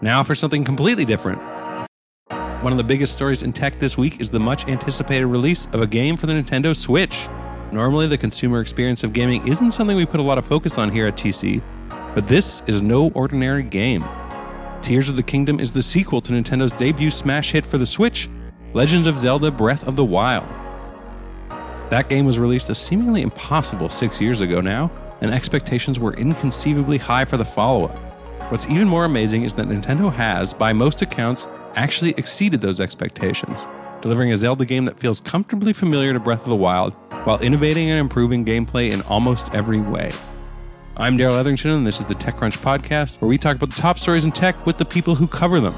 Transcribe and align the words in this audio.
Now 0.00 0.22
for 0.22 0.36
something 0.36 0.64
completely 0.64 1.04
different. 1.04 1.40
One 2.62 2.72
of 2.72 2.76
the 2.76 2.84
biggest 2.84 3.14
stories 3.14 3.42
in 3.42 3.52
tech 3.52 3.80
this 3.80 3.96
week 3.96 4.20
is 4.20 4.30
the 4.30 4.38
much 4.38 4.68
anticipated 4.68 5.26
release 5.26 5.66
of 5.72 5.80
a 5.80 5.86
game 5.86 6.16
for 6.16 6.26
the 6.26 6.32
Nintendo 6.32 6.74
Switch. 6.74 7.28
Normally, 7.72 8.06
the 8.06 8.16
consumer 8.16 8.60
experience 8.60 9.02
of 9.02 9.12
gaming 9.12 9.46
isn't 9.46 9.72
something 9.72 9.96
we 9.96 10.06
put 10.06 10.20
a 10.20 10.22
lot 10.22 10.38
of 10.38 10.46
focus 10.46 10.78
on 10.78 10.90
here 10.90 11.06
at 11.06 11.16
TC, 11.16 11.62
but 12.14 12.28
this 12.28 12.62
is 12.66 12.80
no 12.80 13.10
ordinary 13.10 13.62
game. 13.62 14.04
Tears 14.82 15.08
of 15.08 15.16
the 15.16 15.22
Kingdom 15.22 15.58
is 15.58 15.72
the 15.72 15.82
sequel 15.82 16.20
to 16.20 16.32
Nintendo's 16.32 16.72
debut 16.72 17.10
smash 17.10 17.52
hit 17.52 17.66
for 17.66 17.76
the 17.76 17.86
Switch, 17.86 18.30
Legend 18.74 19.08
of 19.08 19.18
Zelda 19.18 19.50
Breath 19.50 19.86
of 19.86 19.96
the 19.96 20.04
Wild. 20.04 20.46
That 21.90 22.08
game 22.08 22.24
was 22.24 22.38
released 22.38 22.70
a 22.70 22.74
seemingly 22.74 23.22
impossible 23.22 23.88
six 23.88 24.20
years 24.20 24.40
ago 24.40 24.60
now, 24.60 24.92
and 25.20 25.32
expectations 25.32 25.98
were 25.98 26.14
inconceivably 26.14 26.98
high 26.98 27.24
for 27.24 27.36
the 27.36 27.44
follow 27.44 27.86
up. 27.86 28.07
What's 28.50 28.66
even 28.66 28.88
more 28.88 29.04
amazing 29.04 29.42
is 29.42 29.52
that 29.54 29.66
Nintendo 29.66 30.10
has, 30.10 30.54
by 30.54 30.72
most 30.72 31.02
accounts, 31.02 31.46
actually 31.74 32.12
exceeded 32.12 32.62
those 32.62 32.80
expectations, 32.80 33.66
delivering 34.00 34.32
a 34.32 34.38
Zelda 34.38 34.64
game 34.64 34.86
that 34.86 34.98
feels 34.98 35.20
comfortably 35.20 35.74
familiar 35.74 36.14
to 36.14 36.18
Breath 36.18 36.44
of 36.44 36.48
the 36.48 36.56
Wild 36.56 36.94
while 37.24 37.38
innovating 37.40 37.90
and 37.90 38.00
improving 38.00 38.46
gameplay 38.46 38.90
in 38.90 39.02
almost 39.02 39.52
every 39.52 39.82
way. 39.82 40.10
I'm 40.96 41.18
Darrell 41.18 41.34
Etherington, 41.34 41.72
and 41.72 41.86
this 41.86 42.00
is 42.00 42.06
the 42.06 42.14
TechCrunch 42.14 42.56
podcast, 42.62 43.20
where 43.20 43.28
we 43.28 43.36
talk 43.36 43.54
about 43.56 43.68
the 43.68 43.82
top 43.82 43.98
stories 43.98 44.24
in 44.24 44.32
tech 44.32 44.64
with 44.64 44.78
the 44.78 44.86
people 44.86 45.14
who 45.14 45.26
cover 45.26 45.60
them. 45.60 45.74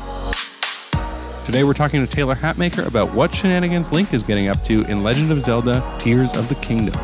Today, 1.46 1.64
we're 1.64 1.74
talking 1.74 2.06
to 2.06 2.12
Taylor 2.12 2.36
Hatmaker 2.36 2.86
about 2.86 3.12
what 3.12 3.34
shenanigans 3.34 3.90
Link 3.90 4.14
is 4.14 4.22
getting 4.22 4.46
up 4.46 4.62
to 4.66 4.82
in 4.82 5.02
Legend 5.02 5.32
of 5.32 5.42
Zelda 5.42 5.82
Tears 6.00 6.36
of 6.36 6.48
the 6.48 6.54
Kingdom. 6.54 6.94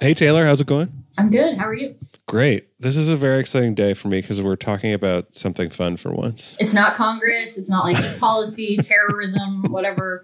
Hey, 0.00 0.14
Taylor, 0.14 0.46
how's 0.46 0.60
it 0.60 0.68
going? 0.68 0.97
I'm 1.16 1.30
good. 1.30 1.56
How 1.56 1.66
are 1.66 1.74
you? 1.74 1.96
Great. 2.26 2.68
This 2.80 2.96
is 2.96 3.08
a 3.08 3.16
very 3.16 3.40
exciting 3.40 3.74
day 3.74 3.94
for 3.94 4.08
me 4.08 4.20
because 4.20 4.42
we're 4.42 4.56
talking 4.56 4.92
about 4.92 5.34
something 5.34 5.70
fun 5.70 5.96
for 5.96 6.12
once. 6.12 6.56
It's 6.60 6.74
not 6.74 6.96
Congress. 6.96 7.56
It's 7.56 7.70
not 7.70 7.84
like 7.84 8.18
policy, 8.20 8.76
terrorism, 8.78 9.62
whatever. 9.70 10.22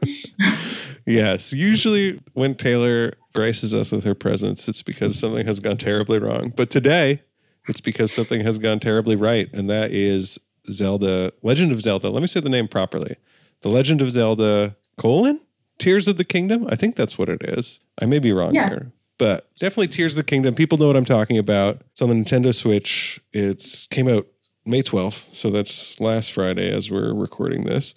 yes. 1.06 1.52
Usually, 1.52 2.20
when 2.34 2.55
Taylor 2.55 3.14
graces 3.34 3.72
us 3.72 3.90
with 3.92 4.05
her 4.05 4.14
presence, 4.14 4.68
it's 4.68 4.82
because 4.82 5.18
something 5.18 5.46
has 5.46 5.58
gone 5.60 5.78
terribly 5.78 6.18
wrong. 6.18 6.52
But 6.55 6.70
today, 6.70 7.22
it's 7.68 7.80
because 7.80 8.12
something 8.12 8.42
has 8.42 8.58
gone 8.58 8.78
terribly 8.80 9.16
right. 9.16 9.48
And 9.52 9.70
that 9.70 9.92
is 9.92 10.38
Zelda, 10.70 11.32
Legend 11.42 11.72
of 11.72 11.80
Zelda. 11.80 12.10
Let 12.10 12.20
me 12.20 12.27
say 12.28 12.40
the 12.40 12.48
name 12.48 12.68
properly 12.68 13.16
The 13.62 13.68
Legend 13.68 14.02
of 14.02 14.10
Zelda, 14.10 14.77
colon? 14.98 15.40
Tears 15.78 16.06
of 16.06 16.18
the 16.18 16.24
Kingdom? 16.24 16.66
I 16.68 16.77
think 16.77 16.94
that's 16.94 17.18
what 17.18 17.28
it 17.28 17.42
is. 17.42 17.80
I 18.00 18.06
may 18.06 18.18
be 18.18 18.32
wrong 18.32 18.54
Yeah. 18.54 18.68
here. 18.68 18.92
But 19.18 19.48
definitely 19.56 19.88
Tears 19.88 20.12
of 20.12 20.16
the 20.16 20.24
Kingdom. 20.24 20.54
People 20.54 20.78
know 20.78 20.86
what 20.88 20.96
I'm 20.96 21.04
talking 21.04 21.38
about. 21.38 21.80
It's 21.92 22.02
on 22.02 22.08
the 22.08 22.14
Nintendo 22.14 22.54
Switch. 22.54 23.20
It's 23.32 23.86
came 23.86 24.08
out 24.08 24.26
May 24.66 24.82
12th. 24.82 25.32
So 25.34 25.50
that's 25.50 25.98
last 26.00 26.32
Friday 26.32 26.72
as 26.74 26.90
we're 26.90 27.14
recording 27.14 27.64
this. 27.64 27.94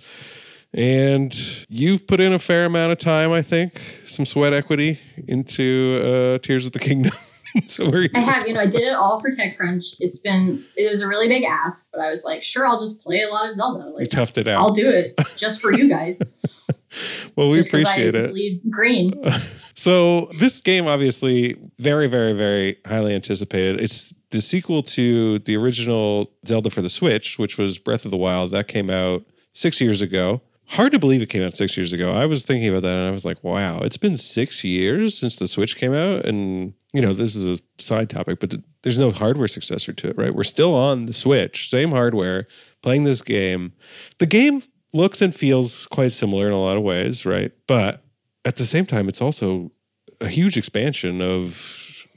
And 0.74 1.36
you've 1.70 2.06
put 2.06 2.20
in 2.20 2.34
a 2.34 2.40
fair 2.40 2.66
amount 2.66 2.92
of 2.92 3.00
time, 3.00 3.32
I 3.32 3.42
think, 3.42 3.82
some 4.06 4.26
sweat 4.26 4.54
equity 4.54 5.00
into 5.28 6.02
uh, 6.04 6.38
Tears 6.46 6.66
of 6.68 6.74
the 6.74 6.80
Kingdom. 6.80 7.14
so 7.68 7.90
where 7.90 8.00
are 8.00 8.04
you? 8.04 8.10
I 8.14 8.20
have, 8.20 8.44
you 8.48 8.54
know, 8.54 8.60
I 8.60 8.66
did 8.68 8.82
it 8.84 8.94
all 8.94 9.20
for 9.20 9.32
TechCrunch. 9.32 9.96
It's 10.00 10.20
been, 10.20 10.64
it 10.76 10.90
was 10.90 11.02
a 11.02 11.08
really 11.08 11.28
big 11.30 11.44
ask, 11.46 11.90
but 11.92 12.02
I 12.02 12.10
was 12.12 12.26
like, 12.26 12.44
sure, 12.44 12.68
I'll 12.68 12.80
just 12.80 13.02
play 13.02 13.22
a 13.22 13.30
lot 13.30 13.50
of 13.50 13.56
Zelda. 13.56 13.90
Like, 13.90 14.14
You 14.14 14.20
toughed 14.20 14.38
it 14.38 14.48
out. 14.48 14.60
I'll 14.60 14.76
do 14.76 14.88
it 14.88 15.16
just 15.38 15.62
for 15.62 15.72
you 15.72 15.90
guys. 15.90 16.68
well, 17.36 17.50
we 17.50 17.58
just 17.58 17.70
appreciate 17.70 18.14
it. 18.14 18.30
bleed 18.30 18.62
green. 18.70 19.14
So 19.78 20.26
this 20.40 20.58
game, 20.58 20.88
obviously, 20.88 21.56
very, 21.78 22.08
very, 22.08 22.34
very 22.34 22.78
highly 22.88 23.14
anticipated. 23.14 23.80
It's 23.80 24.12
the 24.32 24.42
sequel 24.42 24.82
to 24.82 25.38
the 25.38 25.56
original 25.56 26.34
Zelda 26.48 26.72
for 26.72 26.82
the 26.82 26.90
Switch, 26.90 27.38
which 27.38 27.60
was 27.60 27.78
Breath 27.78 28.04
of 28.04 28.10
the 28.10 28.18
Wild. 28.18 28.50
That 28.50 28.68
came 28.68 28.90
out 28.90 29.24
six 29.54 29.80
years 29.80 30.02
ago. 30.02 30.42
Hard 30.66 30.94
to 30.94 31.00
believe 31.00 31.22
it 31.22 31.30
came 31.30 31.44
out 31.44 31.56
six 31.56 31.78
years 31.78 31.94
ago. 31.94 32.12
I 32.12 32.26
was 32.26 32.44
thinking 32.44 32.68
about 32.70 32.82
that 32.82 32.96
and 32.96 33.08
I 33.08 33.12
was 33.12 33.24
like, 33.24 33.42
wow, 33.44 33.78
it's 33.82 33.98
been 33.98 34.18
six 34.18 34.64
years 34.64 35.16
since 35.16 35.36
the 35.36 35.48
Switch 35.48 35.76
came 35.76 35.94
out. 35.94 36.26
And, 36.26 36.74
you 36.92 37.02
know, 37.02 37.14
this 37.14 37.36
is 37.36 37.48
a 37.48 37.62
side 37.78 38.10
topic, 38.10 38.40
but 38.40 38.56
there's 38.82 38.98
no 38.98 39.12
hardware 39.12 39.48
successor 39.48 39.94
to 39.94 40.10
it, 40.10 40.18
right? 40.18 40.34
We're 40.34 40.44
still 40.44 40.74
on 40.74 41.06
the 41.06 41.14
Switch, 41.14 41.70
same 41.70 41.92
hardware, 41.92 42.48
playing 42.82 43.04
this 43.04 43.22
game. 43.22 43.74
The 44.18 44.26
game 44.26 44.64
looks 44.92 45.22
and 45.22 45.36
feels 45.36 45.86
quite 45.86 46.14
similar 46.14 46.48
in 46.48 46.54
a 46.54 46.60
lot 46.60 46.78
of 46.78 46.84
ways, 46.84 47.28
right? 47.28 47.52
But 47.68 48.02
at 48.48 48.56
the 48.56 48.66
same 48.66 48.86
time, 48.86 49.08
it's 49.10 49.22
also 49.22 49.72
a 50.22 50.28
huge 50.28 50.58
expansion 50.58 51.22
of 51.22 51.60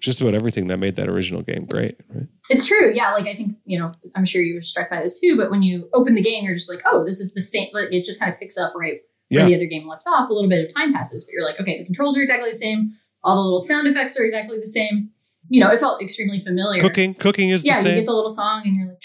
just 0.01 0.21
about 0.23 0.33
everything 0.35 0.69
that 0.69 0.79
made 0.79 0.97
that 0.97 1.09
original 1.09 1.43
game 1.43 1.67
great, 1.67 1.97
right? 2.15 2.27
It's 2.49 2.67
true. 2.67 2.91
Yeah. 2.95 3.13
Like, 3.13 3.27
I 3.27 3.35
think, 3.35 3.57
you 3.67 3.79
know, 3.79 3.93
I'm 4.15 4.25
sure 4.25 4.41
you 4.41 4.55
were 4.55 4.63
struck 4.63 4.89
by 4.89 5.03
this 5.03 5.21
too, 5.21 5.37
but 5.37 5.51
when 5.51 5.63
you 5.63 5.91
open 5.93 6.15
the 6.15 6.23
game, 6.23 6.45
you're 6.45 6.55
just 6.55 6.71
like, 6.71 6.83
oh, 6.87 7.05
this 7.05 7.21
is 7.21 7.35
the 7.35 7.43
same. 7.43 7.69
Like, 7.75 7.93
it 7.93 8.05
just 8.07 8.19
kind 8.19 8.33
of 8.33 8.39
picks 8.41 8.57
up 8.57 8.73
right 8.75 9.01
where 9.29 9.41
Yeah. 9.41 9.47
the 9.47 9.57
other 9.57 9.67
game 9.67 9.87
left 9.87 10.05
off. 10.07 10.31
A 10.31 10.33
little 10.33 10.49
bit 10.49 10.65
of 10.65 10.75
time 10.75 10.95
passes, 10.95 11.25
but 11.27 11.33
you're 11.35 11.45
like, 11.45 11.61
okay, 11.61 11.79
the 11.79 11.85
controls 11.85 12.17
are 12.17 12.21
exactly 12.23 12.49
the 12.51 12.57
same. 12.57 12.93
All 13.23 13.37
the 13.37 13.43
little 13.43 13.61
sound 13.61 13.87
effects 13.89 14.19
are 14.19 14.25
exactly 14.25 14.59
the 14.59 14.67
same. 14.67 15.11
You 15.53 15.59
know, 15.61 15.69
it 15.69 15.81
felt 15.81 16.01
extremely 16.01 16.45
familiar. 16.45 16.81
Cooking, 16.81 17.13
cooking 17.13 17.49
is 17.49 17.65
Yeah, 17.65 17.81
you 17.81 17.97
get 17.97 18.07
the 18.07 18.13
little 18.13 18.31
song 18.31 18.63
and 18.65 18.77
you're 18.77 18.87
like, 18.87 19.03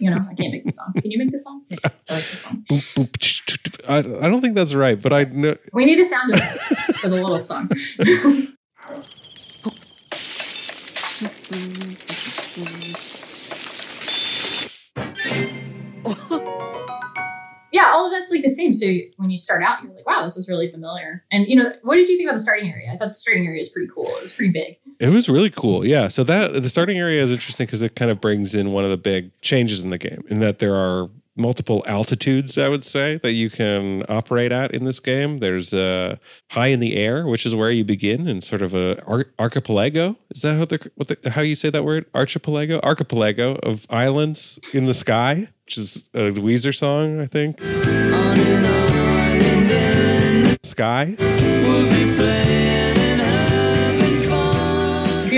you 0.00 0.08
know, 0.08 0.24
I 0.30 0.34
can't 0.34 0.52
make 0.52 0.64
the 0.64 0.70
song. 0.70 0.92
Can 0.94 1.10
you 1.10 1.18
make 1.18 1.32
the 1.32 1.38
song? 1.38 1.64
I 2.08 2.14
like 2.14 2.30
the 2.30 2.36
song. 2.36 2.64
Boop, 2.70 2.94
boop, 2.94 3.88
I, 3.88 3.98
I 3.98 4.30
don't 4.30 4.40
think 4.40 4.54
that's 4.54 4.74
right, 4.74 5.00
but 5.00 5.12
I 5.12 5.24
know. 5.24 5.56
We 5.72 5.84
need 5.84 5.98
a 5.98 6.04
sound 6.04 6.34
effect 6.34 6.98
for 7.00 7.08
the 7.08 7.16
little 7.16 7.36
song. 7.40 7.68
yeah, 17.72 17.90
all 17.90 18.06
of 18.06 18.12
that's 18.12 18.30
like 18.30 18.42
the 18.42 18.50
same. 18.50 18.72
So 18.72 18.86
when 19.16 19.30
you 19.30 19.38
start 19.38 19.64
out, 19.64 19.82
you're 19.82 19.92
like, 19.92 20.06
wow, 20.06 20.22
this 20.22 20.36
is 20.36 20.48
really 20.48 20.70
familiar. 20.70 21.24
And 21.32 21.48
you 21.48 21.56
know, 21.56 21.72
what 21.82 21.96
did 21.96 22.08
you 22.08 22.16
think 22.16 22.28
about 22.28 22.36
the 22.36 22.40
starting 22.40 22.70
area? 22.70 22.92
I 22.92 22.96
thought 22.98 23.08
the 23.08 23.14
starting 23.14 23.46
area 23.46 23.60
is 23.60 23.68
pretty 23.68 23.90
cool. 23.92 24.06
It 24.06 24.22
was 24.22 24.32
pretty 24.32 24.52
big. 24.52 24.76
It 25.00 25.08
was 25.08 25.28
really 25.28 25.50
cool. 25.50 25.84
Yeah. 25.84 26.08
So 26.08 26.24
that 26.24 26.62
the 26.62 26.68
starting 26.68 26.98
area 26.98 27.22
is 27.22 27.32
interesting 27.32 27.66
because 27.66 27.82
it 27.82 27.96
kind 27.96 28.10
of 28.10 28.20
brings 28.20 28.54
in 28.54 28.72
one 28.72 28.84
of 28.84 28.90
the 28.90 28.96
big 28.96 29.30
changes 29.40 29.82
in 29.82 29.90
the 29.90 29.98
game 29.98 30.24
in 30.28 30.40
that 30.40 30.58
there 30.58 30.74
are 30.74 31.08
multiple 31.36 31.82
altitudes, 31.86 32.58
I 32.58 32.68
would 32.68 32.84
say, 32.84 33.18
that 33.22 33.32
you 33.32 33.50
can 33.50 34.04
operate 34.08 34.52
at 34.52 34.72
in 34.72 34.84
this 34.84 35.00
game. 35.00 35.38
There's 35.38 35.72
uh, 35.72 36.16
high 36.50 36.68
in 36.68 36.80
the 36.80 36.96
air, 36.96 37.26
which 37.26 37.46
is 37.46 37.54
where 37.54 37.70
you 37.70 37.84
begin, 37.84 38.28
in 38.28 38.40
sort 38.40 38.62
of 38.62 38.74
a 38.74 39.02
ar- 39.06 39.26
archipelago. 39.38 40.16
Is 40.34 40.42
that 40.42 40.58
how 40.58 40.64
the, 40.64 40.90
what 40.96 41.08
the 41.08 41.30
how 41.30 41.40
you 41.40 41.54
say 41.54 41.70
that 41.70 41.84
word? 41.84 42.06
Archipelago, 42.14 42.80
archipelago 42.82 43.54
of 43.62 43.86
islands 43.90 44.58
in 44.74 44.86
the 44.86 44.94
sky, 44.94 45.48
which 45.64 45.78
is 45.78 46.08
a 46.14 46.30
Weezer 46.32 46.74
song, 46.74 47.20
I 47.20 47.26
think. 47.26 47.60
Sky. 50.64 51.16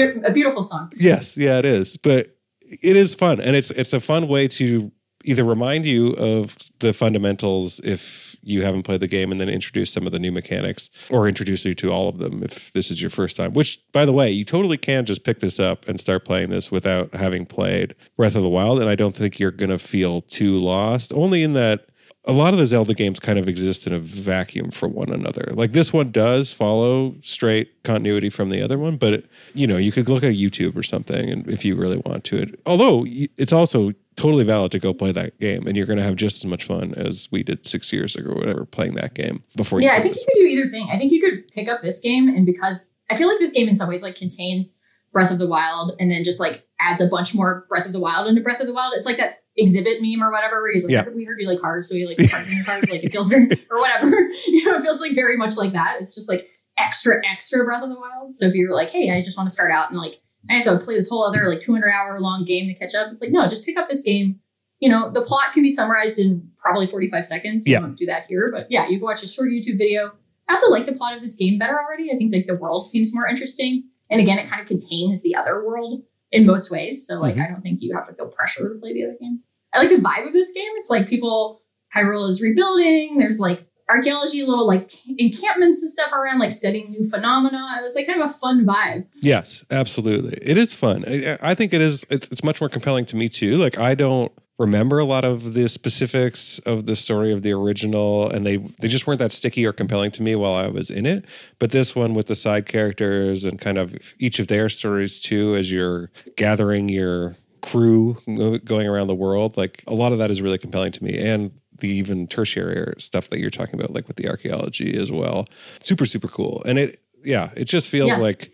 A, 0.01 0.33
beautiful 0.33 0.63
song. 0.63 0.93
Yes, 0.97 1.37
yeah, 1.37 1.59
it 1.59 1.65
is. 1.65 1.97
But 1.97 2.37
it 2.83 2.97
is 2.97 3.15
fun, 3.15 3.41
and 3.41 3.57
it's 3.57 3.71
it's 3.73 3.93
a 3.93 4.01
fun 4.01 4.29
way 4.29 4.49
to 4.49 4.91
either 5.27 5.45
remind 5.45 5.87
you 5.87 6.09
of 6.15 6.55
the 6.81 6.93
fundamentals 6.93 7.81
if 7.83 8.37
you 8.43 8.63
haven't 8.63 8.83
played 8.83 9.01
the 9.01 9.09
game, 9.09 9.33
and 9.33 9.41
then 9.41 9.49
introduce 9.49 9.91
some 9.91 10.05
of 10.05 10.13
the 10.13 10.19
new 10.19 10.31
mechanics, 10.31 10.91
or 11.09 11.27
introduce 11.27 11.65
you 11.65 11.75
to 11.75 11.91
all 11.91 12.09
of 12.09 12.19
them 12.19 12.43
if 12.43 12.73
this 12.75 12.91
is 12.91 13.01
your 13.01 13.11
first 13.11 13.37
time. 13.37 13.55
Which, 13.55 13.81
by 13.93 14.05
the 14.05 14.13
way, 14.13 14.31
you 14.31 14.45
totally 14.45 14.77
can 14.77 15.07
just 15.07 15.25
pick 15.25 15.41
this 15.41 15.59
up 15.59 15.89
and 15.89 16.01
start 16.01 16.25
playing 16.25 16.51
this 16.51 16.71
without 16.71 17.15
having 17.15 17.47
played 17.47 17.95
Breath 18.17 18.37
of 18.37 18.43
the 18.43 18.49
Wild, 18.49 18.81
and 18.81 18.89
I 18.89 18.95
don't 18.95 19.17
think 19.17 19.39
you're 19.39 19.51
gonna 19.51 19.79
feel 19.79 20.21
too 20.23 20.55
lost. 20.55 21.13
Only 21.13 21.43
in 21.43 21.55
that 21.55 21.87
a 22.27 22.33
lot 22.33 22.55
of 22.55 22.59
the 22.59 22.67
Zelda 22.67 22.95
games 22.95 23.21
kind 23.21 23.39
of 23.39 23.49
exist 23.49 23.87
in 23.87 23.93
a 23.93 23.99
vacuum 23.99 24.71
from 24.71 24.95
one 24.95 25.11
another. 25.11 25.47
Like 25.53 25.73
this 25.73 25.93
one 25.93 26.11
does 26.11 26.53
follow 26.53 27.15
straight 27.23 27.83
continuity 27.83 28.31
from 28.31 28.49
the 28.49 28.63
other 28.63 28.79
one, 28.79 28.97
but 28.97 29.13
it, 29.13 29.27
you 29.53 29.67
know, 29.67 29.77
you 29.77 29.93
could 29.93 30.09
look 30.09 30.25
at 30.25 30.31
YouTube 30.31 30.77
or 30.77 30.83
something, 30.83 31.31
and 31.31 31.47
if 31.49 31.65
you 31.65 31.77
really 31.77 31.99
want 32.07 32.25
to. 32.25 32.43
It, 32.43 32.61
although 32.65 33.05
it's 33.07 33.53
also 33.53 33.93
totally 34.17 34.45
valid 34.45 34.73
to 34.73 34.79
go 34.79 34.95
play 34.95 35.13
that 35.13 35.39
game, 35.39 35.67
and 35.67 35.77
you're 35.77 35.87
going 35.87 35.99
to 35.99 36.05
have 36.05 36.17
just 36.17 36.37
as 36.37 36.47
much 36.47 36.65
fun 36.65 36.95
as 36.95 37.29
we 37.31 37.43
did 37.43 37.67
six 37.67 37.93
years 37.93 38.17
ago 38.17 38.31
or 38.31 38.37
whatever 38.37 38.65
playing 38.65 38.95
that 38.95 39.15
game 39.15 39.43
before. 39.57 39.81
Yeah, 39.81 39.95
I 39.95 40.03
think 40.03 40.17
you 40.17 40.25
could 40.25 40.39
do 40.39 40.47
either 40.47 40.71
thing. 40.71 40.89
I 40.91 40.99
think 40.99 41.13
you 41.13 41.21
could 41.21 41.47
pick 41.49 41.69
up 41.69 41.83
this 41.83 42.01
game, 42.01 42.29
and 42.29 42.47
because 42.47 42.91
I 43.11 43.17
feel 43.17 43.29
like 43.29 43.39
this 43.39 43.53
game 43.53 43.69
in 43.69 43.77
some 43.77 43.89
ways 43.89 44.03
like 44.03 44.17
contains 44.17 44.79
Breath 45.13 45.31
of 45.31 45.39
the 45.39 45.49
Wild, 45.49 45.93
and 46.01 46.11
then 46.11 46.25
just 46.25 46.41
like 46.41 46.67
adds 46.81 47.03
a 47.03 47.07
bunch 47.07 47.35
more 47.35 47.67
Breath 47.69 47.87
of 47.87 47.93
the 47.93 48.01
Wild 48.01 48.29
into 48.29 48.41
Breath 48.41 48.61
of 48.61 48.67
the 48.67 48.75
Wild. 48.75 48.95
It's 48.97 49.07
like 49.07 49.19
that 49.19 49.44
exhibit 49.57 50.03
meme 50.03 50.23
or 50.23 50.31
whatever, 50.31 50.61
where 50.63 50.73
he's 50.73 50.85
like, 50.85 50.93
Yeah. 50.93 51.09
"We 51.09 51.25
heard 51.25 51.39
you 51.41 51.47
like 51.49 51.61
cars, 51.61 51.89
so 51.89 51.95
you 51.95 52.09
like 52.09 52.19
cars 52.31 52.49
in 52.49 52.57
your 52.57 52.65
cars." 52.65 52.91
Like 52.91 53.05
it 53.05 53.13
feels 53.13 53.29
very 53.29 53.49
or 53.71 53.79
whatever. 53.81 54.09
you 54.47 54.65
know, 54.65 54.77
it 54.77 54.83
feels 54.83 55.01
like 55.01 55.15
very 55.15 55.37
much 55.37 55.57
like 55.57 55.73
that. 55.73 56.01
It's 56.01 56.15
just 56.15 56.29
like 56.29 56.49
extra, 56.77 57.23
extra 57.31 57.65
Breath 57.65 57.83
of 57.83 57.89
the 57.89 57.99
Wild. 57.99 58.37
So 58.37 58.47
if 58.47 58.55
you're 58.55 58.75
like, 58.75 58.89
"Hey, 58.91 59.11
I 59.11 59.23
just 59.23 59.37
want 59.37 59.49
to 59.49 59.53
start 59.53 59.71
out 59.71 59.91
and 59.91 59.99
like 59.99 60.21
I 60.51 60.55
have 60.55 60.65
to 60.65 60.79
play 60.79 60.95
this 60.95 61.09
whole 61.09 61.25
other 61.25 61.49
like 61.49 61.61
200 61.61 61.89
hour 61.91 62.21
long 62.21 62.45
game 62.45 62.69
to 62.69 62.75
catch 62.75 62.95
up," 62.95 63.13
it's 63.13 63.23
like, 63.23 63.31
no, 63.31 63.49
just 63.49 63.65
pick 63.65 63.79
up 63.79 63.89
this 63.89 64.03
game. 64.03 64.41
You 64.81 64.91
know, 64.91 65.11
the 65.11 65.23
plot 65.23 65.53
can 65.55 65.63
be 65.63 65.71
summarized 65.71 66.19
in 66.19 66.51
probably 66.59 66.87
45 66.87 67.25
seconds. 67.25 67.65
Yeah. 67.67 67.79
We 67.79 67.85
won't 67.85 67.99
do 67.99 68.07
that 68.07 68.27
here, 68.27 68.51
but 68.53 68.67
yeah, 68.71 68.87
you 68.89 68.99
can 68.99 69.05
watch 69.05 69.23
a 69.23 69.29
short 69.29 69.49
YouTube 69.49 69.79
video. 69.79 70.13
I 70.49 70.53
also 70.53 70.71
like 70.71 70.85
the 70.85 70.93
plot 70.93 71.15
of 71.17 71.23
this 71.23 71.37
game 71.37 71.59
better 71.59 71.81
already. 71.81 72.11
I 72.13 72.17
think 72.17 72.33
like 72.33 72.47
the 72.47 72.57
world 72.57 72.89
seems 72.89 73.15
more 73.15 73.27
interesting. 73.27 73.85
And 74.11 74.21
again, 74.21 74.39
it 74.39 74.51
kind 74.51 74.61
of 74.61 74.67
contains 74.69 75.23
the 75.23 75.37
other 75.37 75.65
world 75.65 76.03
in 76.35 76.45
most 76.47 76.71
ways. 76.71 77.07
So 77.07 77.21
like 77.21 77.37
Mhm. 77.37 77.45
I 77.47 77.51
don't 77.51 77.63
think 77.63 77.81
you 77.81 77.95
have 77.95 78.07
to 78.09 78.15
feel 78.15 78.29
pressure 78.29 78.73
to 78.73 78.79
play 78.81 78.93
the 78.93 79.05
other 79.05 79.17
games. 79.21 79.45
I 79.73 79.79
like 79.79 79.89
the 79.89 79.97
vibe 79.97 80.27
of 80.27 80.33
this 80.33 80.53
game. 80.53 80.71
It's 80.77 80.91
like 80.91 81.09
people 81.09 81.63
Hyrule 81.95 82.29
is 82.29 82.43
rebuilding. 82.43 83.19
There's 83.19 83.39
like 83.41 83.67
archaeology, 83.89 84.43
little 84.45 84.67
like 84.67 84.91
encampments 85.19 85.83
and 85.83 85.91
stuff 85.91 86.13
around, 86.13 86.39
like 86.41 86.53
studying 86.53 86.91
new 86.91 87.09
phenomena. 87.09 87.77
It 87.79 87.83
was 87.83 87.95
like 87.95 88.07
kind 88.07 88.21
of 88.21 88.31
a 88.31 88.35
fun 88.35 88.65
vibe. 88.67 89.07
Yes, 89.23 89.65
absolutely. 89.71 90.39
It 90.43 90.57
is 90.57 90.75
fun. 90.75 91.05
I, 91.07 91.39
I 91.41 91.55
think 91.55 91.73
it 91.73 91.81
is. 91.81 92.05
It's, 92.11 92.27
it's 92.29 92.43
much 92.43 92.61
more 92.61 92.69
compelling 92.69 93.05
to 93.07 93.17
me 93.17 93.29
too. 93.29 93.57
Like 93.59 93.79
I 93.79 93.95
don't 93.95 94.33
remember 94.59 94.99
a 94.99 95.05
lot 95.05 95.25
of 95.25 95.55
the 95.55 95.69
specifics 95.69 96.59
of 96.61 96.87
the 96.87 96.97
story 96.97 97.33
of 97.33 97.43
the 97.43 97.53
original, 97.53 98.31
and 98.31 98.47
they 98.47 98.59
they 98.81 98.89
just 98.89 99.07
weren't 99.07 99.19
that 99.19 99.33
sticky 99.33 99.67
or 99.67 99.73
compelling 99.73 100.11
to 100.13 100.23
me 100.23 100.35
while 100.37 100.55
I 100.55 100.69
was 100.69 100.91
in 100.91 101.07
it. 101.07 101.25
But 101.59 101.71
this 101.73 101.95
one 101.97 102.15
with 102.15 102.27
the 102.27 102.37
side 102.37 102.67
characters 102.67 103.45
and 103.45 103.61
kind 103.61 103.79
of 103.79 103.95
each 104.19 104.39
of 104.39 104.47
their 104.49 104.69
stories 104.69 105.19
too, 105.19 105.57
as 105.57 105.73
you're 105.73 106.11
gathering 106.37 106.89
your 106.89 107.37
crew 107.63 108.17
going 108.65 108.87
around 108.87 109.07
the 109.07 109.15
world, 109.15 109.57
like 109.57 109.83
a 109.87 109.95
lot 109.95 110.13
of 110.13 110.19
that 110.19 110.31
is 110.31 110.43
really 110.43 110.59
compelling 110.59 110.93
to 110.93 111.03
me, 111.05 111.19
and 111.19 111.51
the 111.81 111.89
even 111.89 112.27
tertiary 112.29 112.95
stuff 112.99 113.31
that 113.31 113.41
you're 113.41 113.51
talking 113.51 113.75
about, 113.75 113.93
like 113.93 114.07
with 114.07 114.17
the 114.17 114.29
archaeology 114.29 114.97
as 114.97 115.11
well. 115.11 115.47
Super 115.83 116.07
super 116.07 116.29
cool, 116.29 116.63
and 116.65 116.79
it 116.79 117.01
yeah, 117.25 117.51
it 117.57 117.65
just 117.65 117.89
feels 117.89 118.11
Yeah. 118.11 118.19
like 118.19 118.47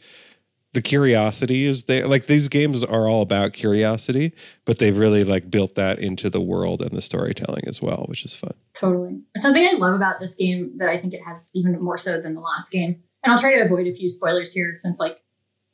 the 0.73 0.83
curiosity 0.83 1.67
is 1.67 1.85
there 1.85 2.07
like 2.07 2.27
these 2.27 2.47
games 2.49 2.85
are 2.85 3.09
all 3.09 3.23
about 3.23 3.53
curiosity 3.53 4.33
but 4.65 4.79
they've 4.79 4.99
really 4.99 5.25
like 5.25 5.51
built 5.51 5.75
that 5.75 5.99
into 5.99 6.31
the 6.31 6.41
world 6.41 6.81
and 6.81 6.93
the 6.93 7.03
storytelling 7.03 7.65
as 7.67 7.83
well 7.83 8.05
which 8.09 8.25
is 8.25 8.35
fun 8.35 8.55
Totally. 8.75 9.21
Something 9.37 9.67
I 9.67 9.73
love 9.73 9.95
about 9.95 10.21
this 10.21 10.37
game 10.37 10.73
that 10.79 10.89
I 10.89 10.99
think 10.99 11.13
it 11.13 11.23
has 11.23 11.51
even 11.55 11.79
more 11.83 11.99
so 11.99 12.21
than 12.21 12.35
the 12.35 12.41
last 12.41 12.71
game, 12.71 13.03
and 13.23 13.33
I'll 13.33 13.39
try 13.39 13.55
to 13.55 13.61
avoid 13.63 13.87
a 13.87 13.95
few 13.95 14.09
spoilers 14.09 14.53
here 14.53 14.77
since 14.79 14.99
like 15.01 15.19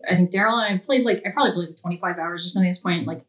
I 0.09 0.17
think 0.17 0.31
Darrell 0.33 0.59
and 0.59 0.75
I 0.75 0.85
played 0.85 1.05
like 1.05 1.23
I 1.27 1.31
probably 1.31 1.53
played 1.53 1.69
like 1.69 1.77
25 1.77 2.19
hours 2.19 2.47
or 2.47 2.49
something 2.49 2.69
at 2.69 2.73
this 2.73 2.81
point. 2.81 3.07
Like 3.07 3.25